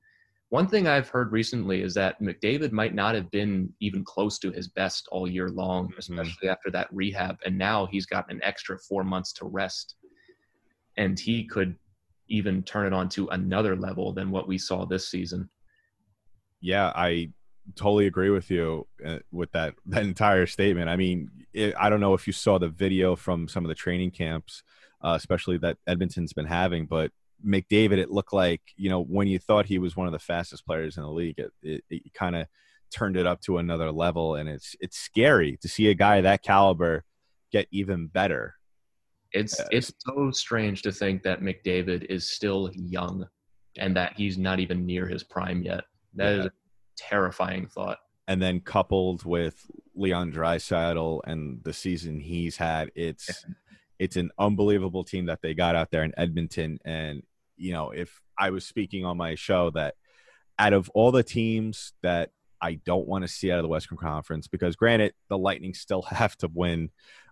one 0.49 0.67
thing 0.67 0.87
I've 0.87 1.09
heard 1.09 1.31
recently 1.31 1.81
is 1.81 1.95
that 1.95 2.21
McDavid 2.21 2.71
might 2.71 2.93
not 2.93 3.15
have 3.15 3.31
been 3.31 3.73
even 3.79 4.03
close 4.03 4.37
to 4.39 4.51
his 4.51 4.67
best 4.67 5.07
all 5.11 5.27
year 5.27 5.49
long, 5.49 5.89
Mhm. 5.89 5.97
especially 5.97 6.49
after 6.49 6.69
that 6.71 6.87
rehab. 6.93 7.39
And 7.45 7.57
now 7.57 7.87
he's 7.87 8.05
got 8.05 8.31
an 8.31 8.39
extra 8.43 8.77
four 8.77 9.03
months 9.03 9.33
to 9.33 9.45
rest. 9.45 9.95
And 10.97 11.19
he 11.19 11.45
could 11.45 11.77
even 12.27 12.63
turn 12.63 12.87
it 12.87 12.93
on 12.93 13.09
to 13.09 13.27
another 13.29 13.75
level 13.75 14.13
than 14.13 14.31
what 14.31 14.47
we 14.47 14.57
saw 14.57 14.85
this 14.85 15.07
season. 15.07 15.49
Yeah, 16.61 16.91
I 16.95 17.31
totally 17.75 18.07
agree 18.07 18.29
with 18.29 18.49
you 18.51 18.87
uh, 19.05 19.19
with 19.31 19.51
that 19.51 19.75
that 19.87 20.03
entire 20.03 20.45
statement. 20.45 20.89
I 20.89 20.95
mean, 20.95 21.29
it, 21.53 21.73
I 21.79 21.89
don't 21.89 21.99
know 21.99 22.13
if 22.13 22.27
you 22.27 22.33
saw 22.33 22.57
the 22.57 22.69
video 22.69 23.15
from 23.15 23.47
some 23.47 23.63
of 23.65 23.69
the 23.69 23.75
training 23.75 24.11
camps, 24.11 24.63
uh, 25.01 25.13
especially 25.15 25.57
that 25.59 25.77
Edmonton's 25.87 26.33
been 26.33 26.45
having, 26.45 26.85
but 26.85 27.11
McDavid, 27.45 27.97
it 27.97 28.11
looked 28.11 28.33
like 28.33 28.61
you 28.75 28.89
know 28.89 29.01
when 29.01 29.27
you 29.27 29.39
thought 29.39 29.65
he 29.65 29.79
was 29.79 29.95
one 29.95 30.07
of 30.07 30.13
the 30.13 30.19
fastest 30.19 30.65
players 30.65 30.97
in 30.97 31.03
the 31.03 31.11
league, 31.11 31.39
it, 31.39 31.51
it, 31.61 31.83
it 31.89 32.13
kind 32.13 32.35
of 32.35 32.47
turned 32.91 33.17
it 33.17 33.27
up 33.27 33.41
to 33.41 33.57
another 33.57 33.91
level, 33.91 34.35
and 34.35 34.49
it's 34.49 34.75
it's 34.79 34.97
scary 34.97 35.57
to 35.61 35.67
see 35.67 35.89
a 35.89 35.93
guy 35.93 36.21
that 36.21 36.43
caliber 36.43 37.03
get 37.51 37.67
even 37.71 38.07
better. 38.07 38.55
It's 39.35 39.59
Yes. 39.59 39.67
it's 39.71 39.93
so 39.99 40.31
strange 40.31 40.81
to 40.83 40.91
think 40.91 41.21
that 41.23 41.41
McDavid 41.41 42.05
is 42.09 42.29
still 42.29 42.71
young 42.73 43.27
and 43.77 43.95
that 43.95 44.13
he's 44.13 44.37
not 44.37 44.59
even 44.59 44.85
near 44.85 45.05
his 45.07 45.23
prime 45.23 45.61
yet. 45.61 45.83
That 46.15 46.31
is 46.33 46.45
Yeah. 46.45 46.49
a 46.49 46.51
terrifying 46.97 47.67
thought. 47.67 47.99
and 48.27 48.41
then 48.41 48.59
coupled 48.59 49.23
with 49.23 49.69
Leon 49.93 50.31
Draisaitl 50.31 51.21
and 51.27 51.63
the 51.63 51.73
season 51.73 52.19
he's 52.19 52.57
had, 52.57 52.89
it's 52.95 53.45
it's 53.99 54.15
an 54.17 54.31
unbelievable 54.39 55.03
team 55.05 55.27
that 55.27 55.41
they 55.43 55.53
got 55.53 55.75
out 55.75 55.91
there 55.91 56.03
in 56.03 56.11
Edmonton. 56.17 56.79
And 56.83 57.21
you 57.55 57.71
know, 57.71 57.91
if 57.91 58.19
I 58.37 58.49
was 58.49 58.65
speaking 58.65 59.05
on 59.05 59.15
my 59.17 59.35
show 59.35 59.69
that 59.71 59.95
out 60.57 60.73
of 60.73 60.89
all 60.95 61.11
the 61.11 61.23
teams 61.23 61.93
that 62.01 62.31
I 62.59 62.75
don't 62.75 63.07
want 63.07 63.21
to 63.23 63.27
see 63.27 63.51
out 63.51 63.59
of 63.59 63.63
the 63.63 63.69
Western 63.69 63.97
Conference, 63.97 64.47
because 64.47 64.75
granted, 64.75 65.13
the 65.29 65.37
Lightning 65.37 65.73
still 65.75 66.01
have 66.23 66.35
to 66.37 66.49
win 66.53 66.89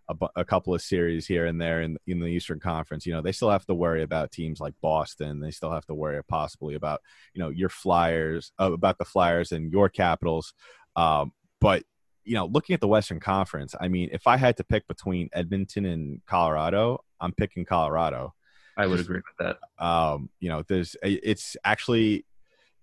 a, 0.10 0.28
a 0.36 0.46
couple 0.46 0.74
of 0.74 0.82
series 0.82 1.26
here 1.26 1.46
and 1.46 1.60
there 1.60 1.82
in, 1.82 1.98
in 2.08 2.20
the 2.20 2.28
Eastern 2.28 2.60
Conference. 2.60 3.06
You 3.06 3.14
know, 3.14 3.22
they 3.22 3.32
still 3.32 3.50
have 3.50 3.66
to 3.68 3.74
worry 3.74 4.04
about 4.04 4.32
teams 4.32 4.60
like 4.60 4.74
Boston. 4.82 5.40
They 5.40 5.52
still 5.52 5.72
have 5.72 5.86
to 5.86 5.94
worry 5.94 6.22
possibly 6.24 6.76
about 6.76 7.02
you 7.34 7.42
know 7.42 7.50
your 7.50 7.70
Flyers, 7.70 8.52
uh, 8.60 8.72
about 8.74 8.98
the 8.98 9.06
Flyers 9.06 9.52
and 9.52 9.72
your 9.72 9.90
Capitals. 9.90 10.54
Um, 10.96 11.32
but 11.60 11.84
you 12.24 12.36
know, 12.36 12.46
looking 12.46 12.74
at 12.74 12.82
the 12.82 12.88
Western 12.88 13.20
Conference, 13.20 13.76
I 13.80 13.88
mean, 13.88 14.10
if 14.12 14.28
I 14.28 14.38
had 14.38 14.58
to 14.58 14.64
pick 14.64 14.88
between 14.88 15.30
Edmonton 15.34 15.86
and 15.86 16.22
Colorado, 16.26 17.04
I'm 17.20 17.34
picking 17.34 17.66
Colorado. 17.66 18.34
I 18.78 18.88
would 18.88 19.00
agree 19.00 19.18
with 19.18 19.58
that. 19.80 19.86
Um, 19.86 20.30
you 20.40 20.50
know, 20.50 20.64
there's 20.68 20.96
it's 21.04 21.56
actually 21.64 22.26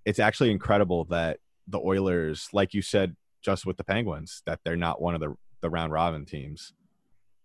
it's 0.05 0.19
actually 0.19 0.51
incredible 0.51 1.05
that 1.07 1.39
the 1.67 1.81
Oilers, 1.81 2.49
like 2.53 2.75
you 2.75 2.83
said, 2.83 3.17
just 3.43 3.67
with 3.67 3.77
the 3.77 3.85
Penguins, 3.85 4.43
that 4.47 4.61
they're 4.65 4.77
not 4.77 5.01
one 5.01 5.15
of 5.15 5.21
the 5.21 5.35
the 5.61 5.71
round 5.71 5.93
robin 5.93 6.25
teams. 6.25 6.73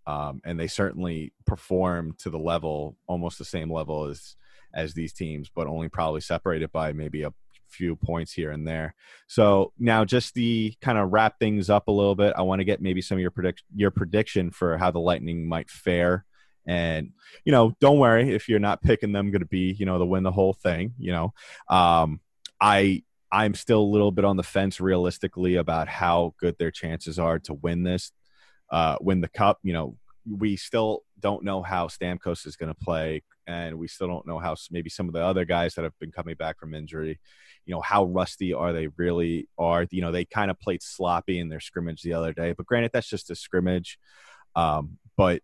Um, 0.07 0.41
and 0.45 0.59
they 0.59 0.67
certainly 0.67 1.33
perform 1.45 2.15
to 2.19 2.29
the 2.29 2.39
level, 2.39 2.97
almost 3.07 3.37
the 3.37 3.45
same 3.45 3.71
level 3.71 4.05
as 4.05 4.35
as 4.73 4.93
these 4.93 5.13
teams, 5.13 5.49
but 5.53 5.67
only 5.67 5.87
probably 5.87 6.21
separated 6.21 6.71
by 6.71 6.91
maybe 6.91 7.23
a 7.23 7.33
few 7.69 7.95
points 7.95 8.31
here 8.33 8.51
and 8.51 8.67
there. 8.67 8.93
So 9.27 9.71
now, 9.79 10.05
just 10.05 10.33
the 10.33 10.75
kind 10.81 10.97
of 10.97 11.11
wrap 11.11 11.39
things 11.39 11.69
up 11.69 11.87
a 11.87 11.91
little 11.91 12.15
bit, 12.15 12.33
I 12.37 12.41
want 12.41 12.59
to 12.59 12.65
get 12.65 12.81
maybe 12.81 13.01
some 13.01 13.17
of 13.17 13.21
your 13.21 13.31
predict 13.31 13.63
your 13.75 13.91
prediction 13.91 14.51
for 14.51 14.77
how 14.77 14.91
the 14.91 14.99
Lightning 14.99 15.47
might 15.47 15.69
fare. 15.69 16.25
And 16.67 17.11
you 17.43 17.51
know, 17.51 17.75
don't 17.79 17.99
worry 17.99 18.33
if 18.33 18.49
you're 18.49 18.59
not 18.59 18.81
picking 18.81 19.11
them 19.11 19.31
going 19.31 19.41
to 19.41 19.47
be 19.47 19.75
you 19.77 19.85
know 19.85 19.97
to 19.97 20.05
win 20.05 20.23
the 20.23 20.31
whole 20.31 20.53
thing. 20.53 20.93
You 20.97 21.11
know, 21.11 21.33
um, 21.69 22.19
I 22.59 23.03
I'm 23.31 23.53
still 23.53 23.81
a 23.81 23.93
little 23.93 24.11
bit 24.11 24.25
on 24.25 24.37
the 24.37 24.43
fence 24.43 24.79
realistically 24.79 25.55
about 25.55 25.87
how 25.87 26.33
good 26.39 26.57
their 26.57 26.71
chances 26.71 27.19
are 27.19 27.39
to 27.39 27.53
win 27.53 27.83
this, 27.83 28.11
uh, 28.69 28.97
win 29.01 29.21
the 29.21 29.27
cup. 29.27 29.59
You 29.63 29.73
know, 29.73 29.97
we 30.29 30.55
still 30.55 31.03
don't 31.19 31.43
know 31.43 31.61
how 31.61 31.87
Stamkos 31.87 32.45
is 32.45 32.55
going 32.55 32.73
to 32.73 32.79
play, 32.79 33.23
and 33.47 33.77
we 33.77 33.87
still 33.87 34.07
don't 34.07 34.27
know 34.27 34.39
how 34.39 34.55
maybe 34.71 34.89
some 34.89 35.07
of 35.07 35.13
the 35.13 35.23
other 35.23 35.45
guys 35.45 35.75
that 35.75 35.83
have 35.83 35.97
been 35.99 36.11
coming 36.11 36.35
back 36.35 36.59
from 36.59 36.73
injury, 36.73 37.19
you 37.65 37.73
know, 37.73 37.81
how 37.81 38.05
rusty 38.05 38.53
are 38.53 38.73
they 38.73 38.87
really 38.97 39.47
are. 39.57 39.85
You 39.89 40.01
know, 40.01 40.11
they 40.11 40.25
kind 40.25 40.51
of 40.51 40.59
played 40.59 40.81
sloppy 40.81 41.39
in 41.39 41.49
their 41.49 41.59
scrimmage 41.59 42.01
the 42.01 42.13
other 42.13 42.33
day, 42.33 42.53
but 42.53 42.65
granted, 42.65 42.91
that's 42.93 43.09
just 43.09 43.31
a 43.31 43.35
scrimmage. 43.35 43.99
Um, 44.55 44.97
but 45.17 45.41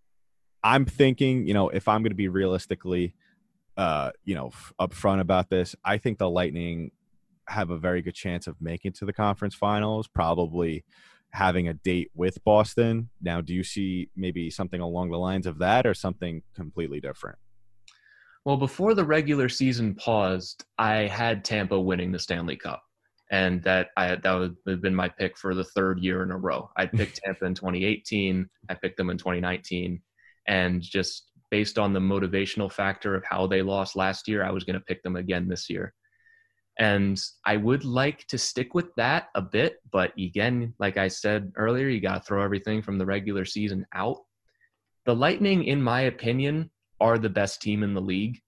I'm 0.64 0.86
thinking, 0.86 1.48
you 1.48 1.54
know, 1.54 1.70
if 1.70 1.88
I'm 1.88 2.02
going 2.02 2.12
to 2.12 2.16
be 2.16 2.28
realistically, 2.28 3.16
uh, 3.78 4.12
you 4.24 4.36
know, 4.36 4.48
f- 4.48 4.74
upfront 4.80 5.20
about 5.20 5.50
this, 5.50 5.76
I 5.84 5.98
think 5.98 6.18
the 6.18 6.30
Lightning 6.30 6.92
have 7.48 7.70
a 7.70 7.78
very 7.78 8.02
good 8.02 8.16
chance 8.16 8.48
of 8.48 8.56
making 8.62 8.94
to 8.94 9.06
the 9.06 9.14
conference 9.14 9.56
finals, 9.56 10.08
probably 10.08 10.84
having 11.34 11.68
a 11.68 11.74
date 11.74 12.12
with 12.14 12.44
Boston. 12.44 13.10
Now, 13.22 13.42
do 13.42 13.54
you 13.54 13.64
see 13.64 14.10
maybe 14.16 14.50
something 14.50 14.82
along 14.82 15.12
the 15.12 15.18
lines 15.18 15.48
of 15.48 15.60
that 15.60 15.86
or 15.86 15.94
something 15.94 16.44
completely 16.56 17.00
different? 17.00 17.38
Well, 18.44 18.58
before 18.58 18.96
the 18.96 19.06
regular 19.06 19.50
season 19.50 19.96
paused, 19.96 20.66
I 20.78 21.08
had 21.08 21.46
Tampa 21.46 21.80
winning 21.80 22.12
the 22.12 22.20
Stanley 22.20 22.56
Cup, 22.56 22.82
and 23.30 23.62
that 23.64 23.90
I 23.96 24.16
that 24.16 24.34
would 24.34 24.56
have 24.68 24.82
been 24.82 24.96
my 24.96 25.10
pick 25.10 25.38
for 25.38 25.54
the 25.54 25.64
third 25.64 26.00
year 26.00 26.24
in 26.24 26.32
a 26.32 26.38
row. 26.38 26.70
I 26.76 26.86
picked 26.88 27.22
Tampa 27.24 27.46
in 27.46 27.54
2018. 27.54 28.50
I 28.70 28.74
picked 28.74 28.98
them 28.98 29.12
in 29.12 29.18
2019, 29.18 30.02
and 30.48 30.82
just 30.82 31.32
based 31.52 31.78
on 31.78 31.94
the 31.94 32.00
motivational 32.00 32.72
factor 32.72 33.14
of 33.14 33.24
how 33.30 33.46
they 33.46 33.62
lost 33.62 33.96
last 33.96 34.28
year, 34.28 34.44
I 34.44 34.52
was 34.52 34.64
going 34.64 34.80
to 34.80 34.86
pick 34.86 35.04
them 35.04 35.18
again 35.18 35.48
this 35.48 35.70
year. 35.70 35.94
And 36.80 37.22
I 37.46 37.58
would 37.58 37.84
like 37.84 38.26
to 38.28 38.38
stick 38.38 38.74
with 38.74 38.94
that 38.96 39.28
a 39.36 39.42
bit, 39.42 39.82
but 39.92 40.14
again, 40.18 40.74
like 40.80 40.98
I 40.98 41.08
said 41.10 41.52
earlier, 41.56 41.88
you 41.88 42.00
got 42.00 42.16
to 42.16 42.22
throw 42.22 42.44
everything 42.44 42.82
from 42.82 42.98
the 42.98 43.06
regular 43.06 43.46
season 43.46 43.86
out. 43.94 44.18
The 45.06 45.16
Lightning, 45.16 45.66
in 45.66 45.82
my 45.82 46.02
opinion, 46.02 46.72
are 47.00 47.18
the 47.18 47.30
best 47.30 47.62
team 47.62 47.84
in 47.84 47.94
the 47.94 48.02
league. 48.02 48.40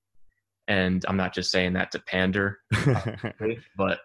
And 0.68 1.04
I'm 1.08 1.18
not 1.18 1.34
just 1.34 1.52
saying 1.52 1.74
that 1.74 1.92
to 1.92 2.00
pander, 2.00 2.60
but 3.78 4.00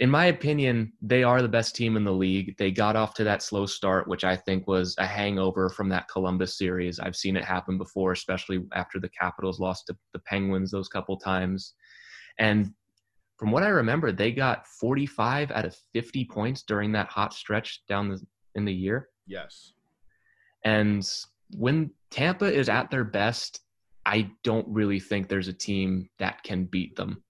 in 0.00 0.08
my 0.08 0.26
opinion, 0.26 0.94
they 1.02 1.22
are 1.22 1.42
the 1.42 1.48
best 1.48 1.76
team 1.76 1.98
in 1.98 2.04
the 2.04 2.12
league. 2.12 2.56
They 2.56 2.70
got 2.70 2.96
off 2.96 3.12
to 3.14 3.24
that 3.24 3.42
slow 3.42 3.66
start, 3.66 4.08
which 4.08 4.24
I 4.24 4.34
think 4.34 4.66
was 4.66 4.94
a 4.96 5.06
hangover 5.06 5.68
from 5.68 5.90
that 5.90 6.08
Columbus 6.08 6.56
series. 6.56 6.98
I've 6.98 7.16
seen 7.16 7.36
it 7.36 7.44
happen 7.44 7.76
before, 7.76 8.12
especially 8.12 8.64
after 8.72 8.98
the 8.98 9.10
Capitals 9.10 9.60
lost 9.60 9.86
to 9.88 9.96
the 10.14 10.18
Penguins 10.20 10.70
those 10.70 10.88
couple 10.88 11.18
times. 11.18 11.74
And 12.38 12.72
from 13.40 13.52
what 13.52 13.62
I 13.62 13.68
remember, 13.68 14.12
they 14.12 14.32
got 14.32 14.66
45 14.66 15.50
out 15.50 15.64
of 15.64 15.74
50 15.94 16.26
points 16.26 16.62
during 16.62 16.92
that 16.92 17.08
hot 17.08 17.32
stretch 17.32 17.80
down 17.88 18.10
the, 18.10 18.20
in 18.54 18.66
the 18.66 18.72
year. 18.72 19.08
yes. 19.26 19.72
And 20.62 21.08
when 21.56 21.90
Tampa 22.10 22.44
is 22.44 22.68
at 22.68 22.90
their 22.90 23.02
best, 23.02 23.60
I 24.04 24.30
don't 24.44 24.68
really 24.68 25.00
think 25.00 25.26
there's 25.26 25.48
a 25.48 25.54
team 25.54 26.10
that 26.18 26.42
can 26.42 26.66
beat 26.66 26.96
them. 26.96 27.24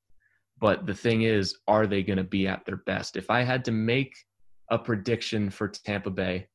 But 0.59 0.85
the 0.85 0.95
thing 0.95 1.23
is, 1.23 1.57
are 1.69 1.87
they 1.87 2.03
going 2.03 2.17
to 2.17 2.25
be 2.25 2.49
at 2.49 2.65
their 2.65 2.79
best? 2.79 3.17
If 3.17 3.31
I 3.31 3.45
had 3.45 3.65
to 3.67 3.71
make 3.71 4.13
a 4.69 4.79
prediction 4.79 5.49
for 5.49 5.69
Tampa 5.69 6.11
Bay, 6.11 6.49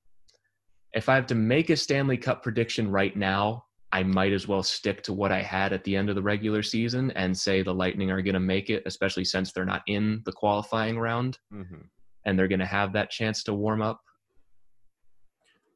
if 0.91 1.07
I 1.07 1.15
have 1.15 1.27
to 1.27 1.35
make 1.35 1.69
a 1.69 1.77
Stanley 1.77 2.17
Cup 2.17 2.43
prediction 2.43 2.91
right 2.91 3.15
now, 3.15 3.64
I 3.95 4.03
might 4.03 4.33
as 4.33 4.45
well 4.45 4.61
stick 4.61 5.03
to 5.03 5.13
what 5.13 5.31
I 5.31 5.41
had 5.41 5.71
at 5.71 5.85
the 5.85 5.95
end 5.95 6.09
of 6.09 6.15
the 6.15 6.21
regular 6.21 6.61
season 6.61 7.11
and 7.11 7.37
say 7.37 7.61
the 7.61 7.73
Lightning 7.73 8.11
are 8.11 8.21
going 8.21 8.33
to 8.33 8.41
make 8.41 8.69
it, 8.69 8.83
especially 8.85 9.23
since 9.23 9.53
they're 9.53 9.63
not 9.63 9.83
in 9.87 10.21
the 10.25 10.33
qualifying 10.33 10.99
round 10.99 11.39
Mm-hmm. 11.53 11.83
and 12.25 12.37
they're 12.37 12.49
going 12.49 12.59
to 12.59 12.65
have 12.65 12.91
that 12.91 13.09
chance 13.09 13.41
to 13.43 13.53
warm 13.53 13.81
up. 13.81 14.01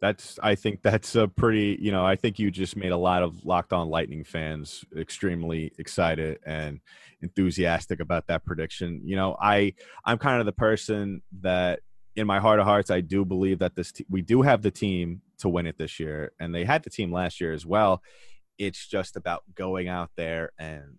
That's 0.01 0.37
I 0.43 0.55
think 0.55 0.81
that's 0.81 1.15
a 1.15 1.29
pretty 1.29 1.77
you 1.79 1.93
know 1.93 2.05
I 2.05 2.17
think 2.17 2.39
you 2.39 2.51
just 2.51 2.75
made 2.75 2.91
a 2.91 2.97
lot 2.97 3.23
of 3.23 3.45
locked 3.45 3.71
on 3.71 3.89
lightning 3.89 4.25
fans 4.25 4.83
extremely 4.97 5.71
excited 5.77 6.39
and 6.45 6.81
enthusiastic 7.21 8.01
about 8.01 8.27
that 8.27 8.43
prediction. 8.43 9.01
You 9.05 9.15
know, 9.15 9.37
I 9.41 9.75
I'm 10.03 10.17
kind 10.17 10.41
of 10.41 10.45
the 10.45 10.51
person 10.51 11.21
that 11.41 11.79
in 12.17 12.27
my 12.27 12.39
heart 12.39 12.59
of 12.59 12.65
hearts 12.65 12.91
I 12.91 12.99
do 12.99 13.23
believe 13.23 13.59
that 13.59 13.75
this 13.75 13.93
we 14.09 14.21
do 14.21 14.41
have 14.41 14.61
the 14.61 14.71
team 14.71 15.21
to 15.39 15.49
win 15.49 15.65
it 15.67 15.77
this 15.77 15.99
year 15.99 16.31
and 16.39 16.53
they 16.53 16.63
had 16.63 16.83
the 16.83 16.89
team 16.89 17.11
last 17.11 17.39
year 17.41 17.53
as 17.53 17.65
well. 17.65 18.01
It's 18.57 18.87
just 18.87 19.15
about 19.15 19.43
going 19.55 19.87
out 19.87 20.11
there 20.15 20.51
and 20.59 20.97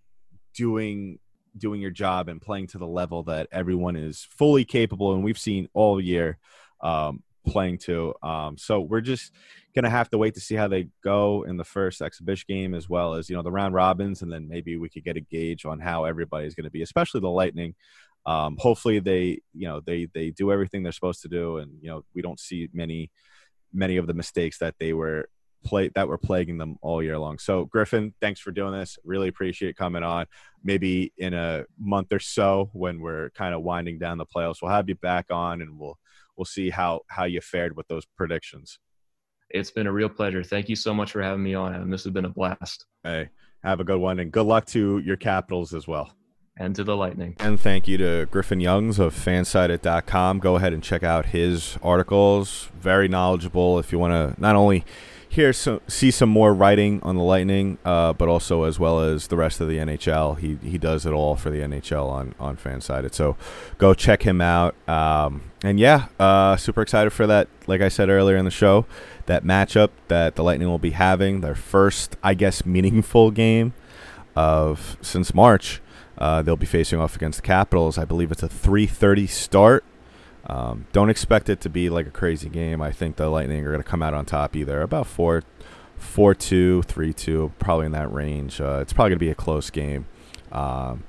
doing 0.54 1.18
doing 1.58 1.80
your 1.80 1.90
job 1.90 2.28
and 2.28 2.40
playing 2.40 2.68
to 2.68 2.78
the 2.78 2.86
level 2.86 3.24
that 3.24 3.48
everyone 3.50 3.96
is 3.96 4.26
fully 4.38 4.64
capable 4.64 5.12
and 5.14 5.24
we've 5.24 5.38
seen 5.38 5.68
all 5.74 6.00
year 6.00 6.38
um, 6.80 7.22
playing 7.46 7.78
to. 7.78 8.14
Um, 8.22 8.56
so 8.56 8.80
we're 8.80 9.00
just 9.00 9.32
gonna 9.74 9.90
have 9.90 10.10
to 10.10 10.18
wait 10.18 10.34
to 10.34 10.40
see 10.40 10.54
how 10.54 10.68
they 10.68 10.88
go 11.02 11.44
in 11.46 11.56
the 11.56 11.64
first 11.64 12.02
exhibition 12.02 12.44
game, 12.48 12.74
as 12.74 12.88
well 12.88 13.14
as 13.14 13.28
you 13.28 13.36
know 13.36 13.42
the 13.42 13.52
round 13.52 13.74
robins, 13.74 14.22
and 14.22 14.32
then 14.32 14.48
maybe 14.48 14.76
we 14.76 14.88
could 14.88 15.04
get 15.04 15.16
a 15.16 15.20
gauge 15.20 15.64
on 15.64 15.80
how 15.80 16.04
everybody's 16.04 16.54
gonna 16.54 16.70
be, 16.70 16.82
especially 16.82 17.20
the 17.20 17.28
Lightning. 17.28 17.74
Um, 18.26 18.56
hopefully 18.58 18.98
they 19.00 19.40
you 19.54 19.68
know 19.68 19.80
they 19.84 20.08
they 20.12 20.30
do 20.30 20.52
everything 20.52 20.82
they're 20.82 20.92
supposed 20.92 21.22
to 21.22 21.28
do, 21.28 21.58
and 21.58 21.72
you 21.80 21.88
know 21.88 22.04
we 22.14 22.22
don't 22.22 22.40
see 22.40 22.68
many 22.72 23.10
many 23.72 23.96
of 23.96 24.06
the 24.06 24.14
mistakes 24.14 24.58
that 24.58 24.74
they 24.78 24.92
were 24.92 25.28
play 25.64 25.90
that 25.94 26.08
were 26.08 26.18
plaguing 26.18 26.58
them 26.58 26.76
all 26.82 27.02
year 27.02 27.18
long. 27.18 27.38
So 27.38 27.66
Griffin, 27.66 28.14
thanks 28.20 28.40
for 28.40 28.50
doing 28.50 28.72
this. 28.72 28.98
Really 29.04 29.28
appreciate 29.28 29.76
coming 29.76 30.02
on. 30.02 30.26
Maybe 30.64 31.12
in 31.18 31.34
a 31.34 31.64
month 31.78 32.12
or 32.12 32.18
so 32.18 32.70
when 32.72 33.00
we're 33.00 33.30
kind 33.30 33.54
of 33.54 33.62
winding 33.62 33.98
down 33.98 34.18
the 34.18 34.26
playoffs, 34.26 34.56
we'll 34.62 34.70
have 34.70 34.88
you 34.88 34.94
back 34.96 35.26
on 35.30 35.60
and 35.60 35.78
we'll 35.78 35.98
we'll 36.36 36.44
see 36.44 36.70
how 36.70 37.00
how 37.08 37.24
you 37.24 37.40
fared 37.40 37.76
with 37.76 37.88
those 37.88 38.06
predictions. 38.16 38.78
It's 39.50 39.70
been 39.70 39.86
a 39.86 39.92
real 39.92 40.08
pleasure. 40.08 40.44
Thank 40.44 40.68
you 40.68 40.76
so 40.76 40.94
much 40.94 41.10
for 41.12 41.20
having 41.20 41.42
me 41.42 41.54
on, 41.54 41.74
Adam. 41.74 41.90
This 41.90 42.04
has 42.04 42.12
been 42.12 42.24
a 42.24 42.30
blast. 42.30 42.86
Hey, 43.02 43.28
have 43.64 43.80
a 43.80 43.84
good 43.84 43.98
one 43.98 44.20
and 44.20 44.30
good 44.30 44.46
luck 44.46 44.66
to 44.66 44.98
your 44.98 45.16
Capitals 45.16 45.74
as 45.74 45.88
well. 45.88 46.14
And 46.60 46.76
to 46.76 46.84
the 46.84 46.94
Lightning. 46.94 47.36
And 47.40 47.58
thank 47.58 47.88
you 47.88 47.96
to 47.96 48.28
Griffin 48.30 48.60
Youngs 48.60 48.98
of 48.98 49.14
fansided.com. 49.14 50.40
Go 50.40 50.56
ahead 50.56 50.74
and 50.74 50.82
check 50.82 51.02
out 51.02 51.26
his 51.26 51.78
articles. 51.82 52.68
Very 52.78 53.08
knowledgeable 53.08 53.78
if 53.78 53.92
you 53.92 53.98
want 53.98 54.12
to 54.12 54.38
not 54.38 54.56
only 54.56 54.84
hear 55.26 55.54
some, 55.54 55.80
see 55.88 56.10
some 56.10 56.28
more 56.28 56.52
writing 56.52 57.00
on 57.02 57.16
the 57.16 57.22
Lightning, 57.22 57.78
uh, 57.82 58.12
but 58.12 58.28
also 58.28 58.64
as 58.64 58.78
well 58.78 59.00
as 59.00 59.28
the 59.28 59.38
rest 59.38 59.62
of 59.62 59.68
the 59.68 59.78
NHL. 59.78 60.38
He 60.38 60.58
he 60.62 60.76
does 60.76 61.06
it 61.06 61.12
all 61.14 61.34
for 61.34 61.48
the 61.48 61.60
NHL 61.60 62.06
on 62.10 62.34
on 62.38 62.58
Fansided. 62.58 63.14
So 63.14 63.38
go 63.78 63.94
check 63.94 64.24
him 64.24 64.42
out. 64.42 64.74
Um, 64.86 65.52
and 65.64 65.80
yeah, 65.80 66.08
uh, 66.18 66.58
super 66.58 66.82
excited 66.82 67.10
for 67.10 67.26
that. 67.26 67.48
Like 67.68 67.80
I 67.80 67.88
said 67.88 68.10
earlier 68.10 68.36
in 68.36 68.44
the 68.44 68.50
show, 68.50 68.84
that 69.24 69.44
matchup 69.44 69.90
that 70.08 70.36
the 70.36 70.44
Lightning 70.44 70.68
will 70.68 70.78
be 70.78 70.90
having 70.90 71.40
their 71.40 71.54
first, 71.54 72.16
I 72.22 72.34
guess, 72.34 72.66
meaningful 72.66 73.30
game 73.30 73.72
of 74.36 74.98
since 75.00 75.32
March. 75.32 75.80
Uh, 76.20 76.42
they'll 76.42 76.56
be 76.56 76.66
facing 76.66 77.00
off 77.00 77.16
against 77.16 77.38
the 77.40 77.46
Capitals. 77.46 77.96
I 77.96 78.04
believe 78.04 78.30
it's 78.30 78.42
a 78.42 78.48
3:30 78.48 79.26
start. 79.26 79.84
Um, 80.46 80.86
don't 80.92 81.10
expect 81.10 81.48
it 81.48 81.60
to 81.62 81.68
be 81.68 81.88
like 81.88 82.06
a 82.06 82.10
crazy 82.10 82.48
game. 82.48 82.82
I 82.82 82.92
think 82.92 83.16
the 83.16 83.28
Lightning 83.28 83.64
are 83.64 83.70
going 83.70 83.82
to 83.82 83.88
come 83.88 84.02
out 84.02 84.14
on 84.14 84.24
top 84.26 84.56
either 84.56 84.82
about 84.82 85.06
four, 85.06 85.42
four 85.96 86.34
two, 86.34 86.82
three 86.82 87.12
two, 87.12 87.52
probably 87.58 87.86
in 87.86 87.92
that 87.92 88.12
range. 88.12 88.60
Uh, 88.60 88.78
it's 88.80 88.92
probably 88.92 89.10
going 89.10 89.18
to 89.18 89.24
be 89.24 89.30
a 89.30 89.34
close 89.34 89.70
game. 89.70 90.06
Um, 90.52 91.04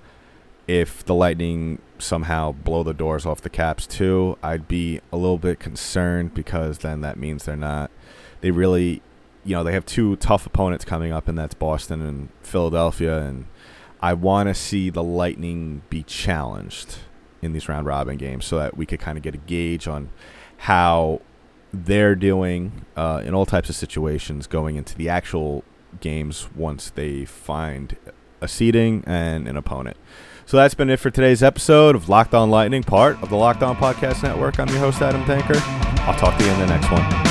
if 0.67 1.04
the 1.04 1.15
Lightning 1.15 1.82
somehow 1.97 2.52
blow 2.52 2.84
the 2.84 2.93
doors 2.93 3.26
off 3.26 3.41
the 3.41 3.50
Caps 3.50 3.88
too, 3.88 4.38
I'd 4.41 4.67
be 4.67 5.02
a 5.12 5.17
little 5.17 5.38
bit 5.38 5.60
concerned 5.60 6.34
because 6.34 6.80
then 6.80 7.02
that 7.02 7.17
means 7.17 7.45
they're 7.45 7.56
not. 7.56 7.91
They 8.41 8.52
really, 8.52 9.02
you 9.43 9.56
know, 9.56 9.63
they 9.63 9.74
have 9.74 9.86
two 9.86 10.15
tough 10.17 10.45
opponents 10.45 10.86
coming 10.86 11.12
up, 11.12 11.28
and 11.28 11.38
that's 11.38 11.54
Boston 11.54 12.02
and 12.02 12.30
Philadelphia, 12.41 13.19
and 13.21 13.45
I 14.02 14.14
want 14.14 14.50
to 14.50 14.54
see 14.54 14.90
the 14.90 15.04
Lightning 15.04 15.84
be 15.90 16.04
challenged 16.04 16.98
in 17.42 17.54
these 17.54 17.68
round 17.68 17.88
robin 17.88 18.18
games 18.18 18.46
so 18.46 18.58
that 18.60 18.78
we 18.78 18.86
could 18.86 19.00
kind 19.00 19.18
of 19.18 19.24
get 19.24 19.34
a 19.34 19.38
gauge 19.38 19.88
on 19.88 20.10
how 20.58 21.22
they're 21.74 22.16
doing 22.16 22.86
uh, 22.96 23.22
in 23.26 23.34
all 23.34 23.46
types 23.46 23.70
of 23.70 23.76
situations 23.76 24.46
going 24.46 24.76
into 24.76 24.96
the 24.96 25.10
actual 25.10 25.64
games 26.00 26.50
once 26.56 26.90
they 26.92 27.26
find 27.26 27.96
a 28.42 28.48
seeding 28.48 29.04
and 29.06 29.48
an 29.48 29.58
opponent. 29.58 29.98
So 30.46 30.58
that's 30.58 30.74
been 30.74 30.90
it 30.90 31.00
for 31.00 31.10
today's 31.10 31.42
episode 31.42 31.96
of 31.96 32.10
Locked 32.10 32.34
On 32.34 32.50
Lightning, 32.50 32.84
part 32.84 33.22
of 33.24 33.30
the 33.30 33.38
Locked 33.38 33.64
On 33.64 33.76
Podcast 33.76 34.24
Network. 34.24 34.60
I'm 34.60 34.68
your 34.70 34.80
host, 34.80 35.02
Adam 35.02 35.24
Denker. 35.24 35.60
I'll 36.02 36.18
talk 36.18 36.38
to 36.38 36.44
you 36.44 36.52
in 36.52 36.60
the 36.60 36.66
next 36.66 36.92
one. 36.92 37.31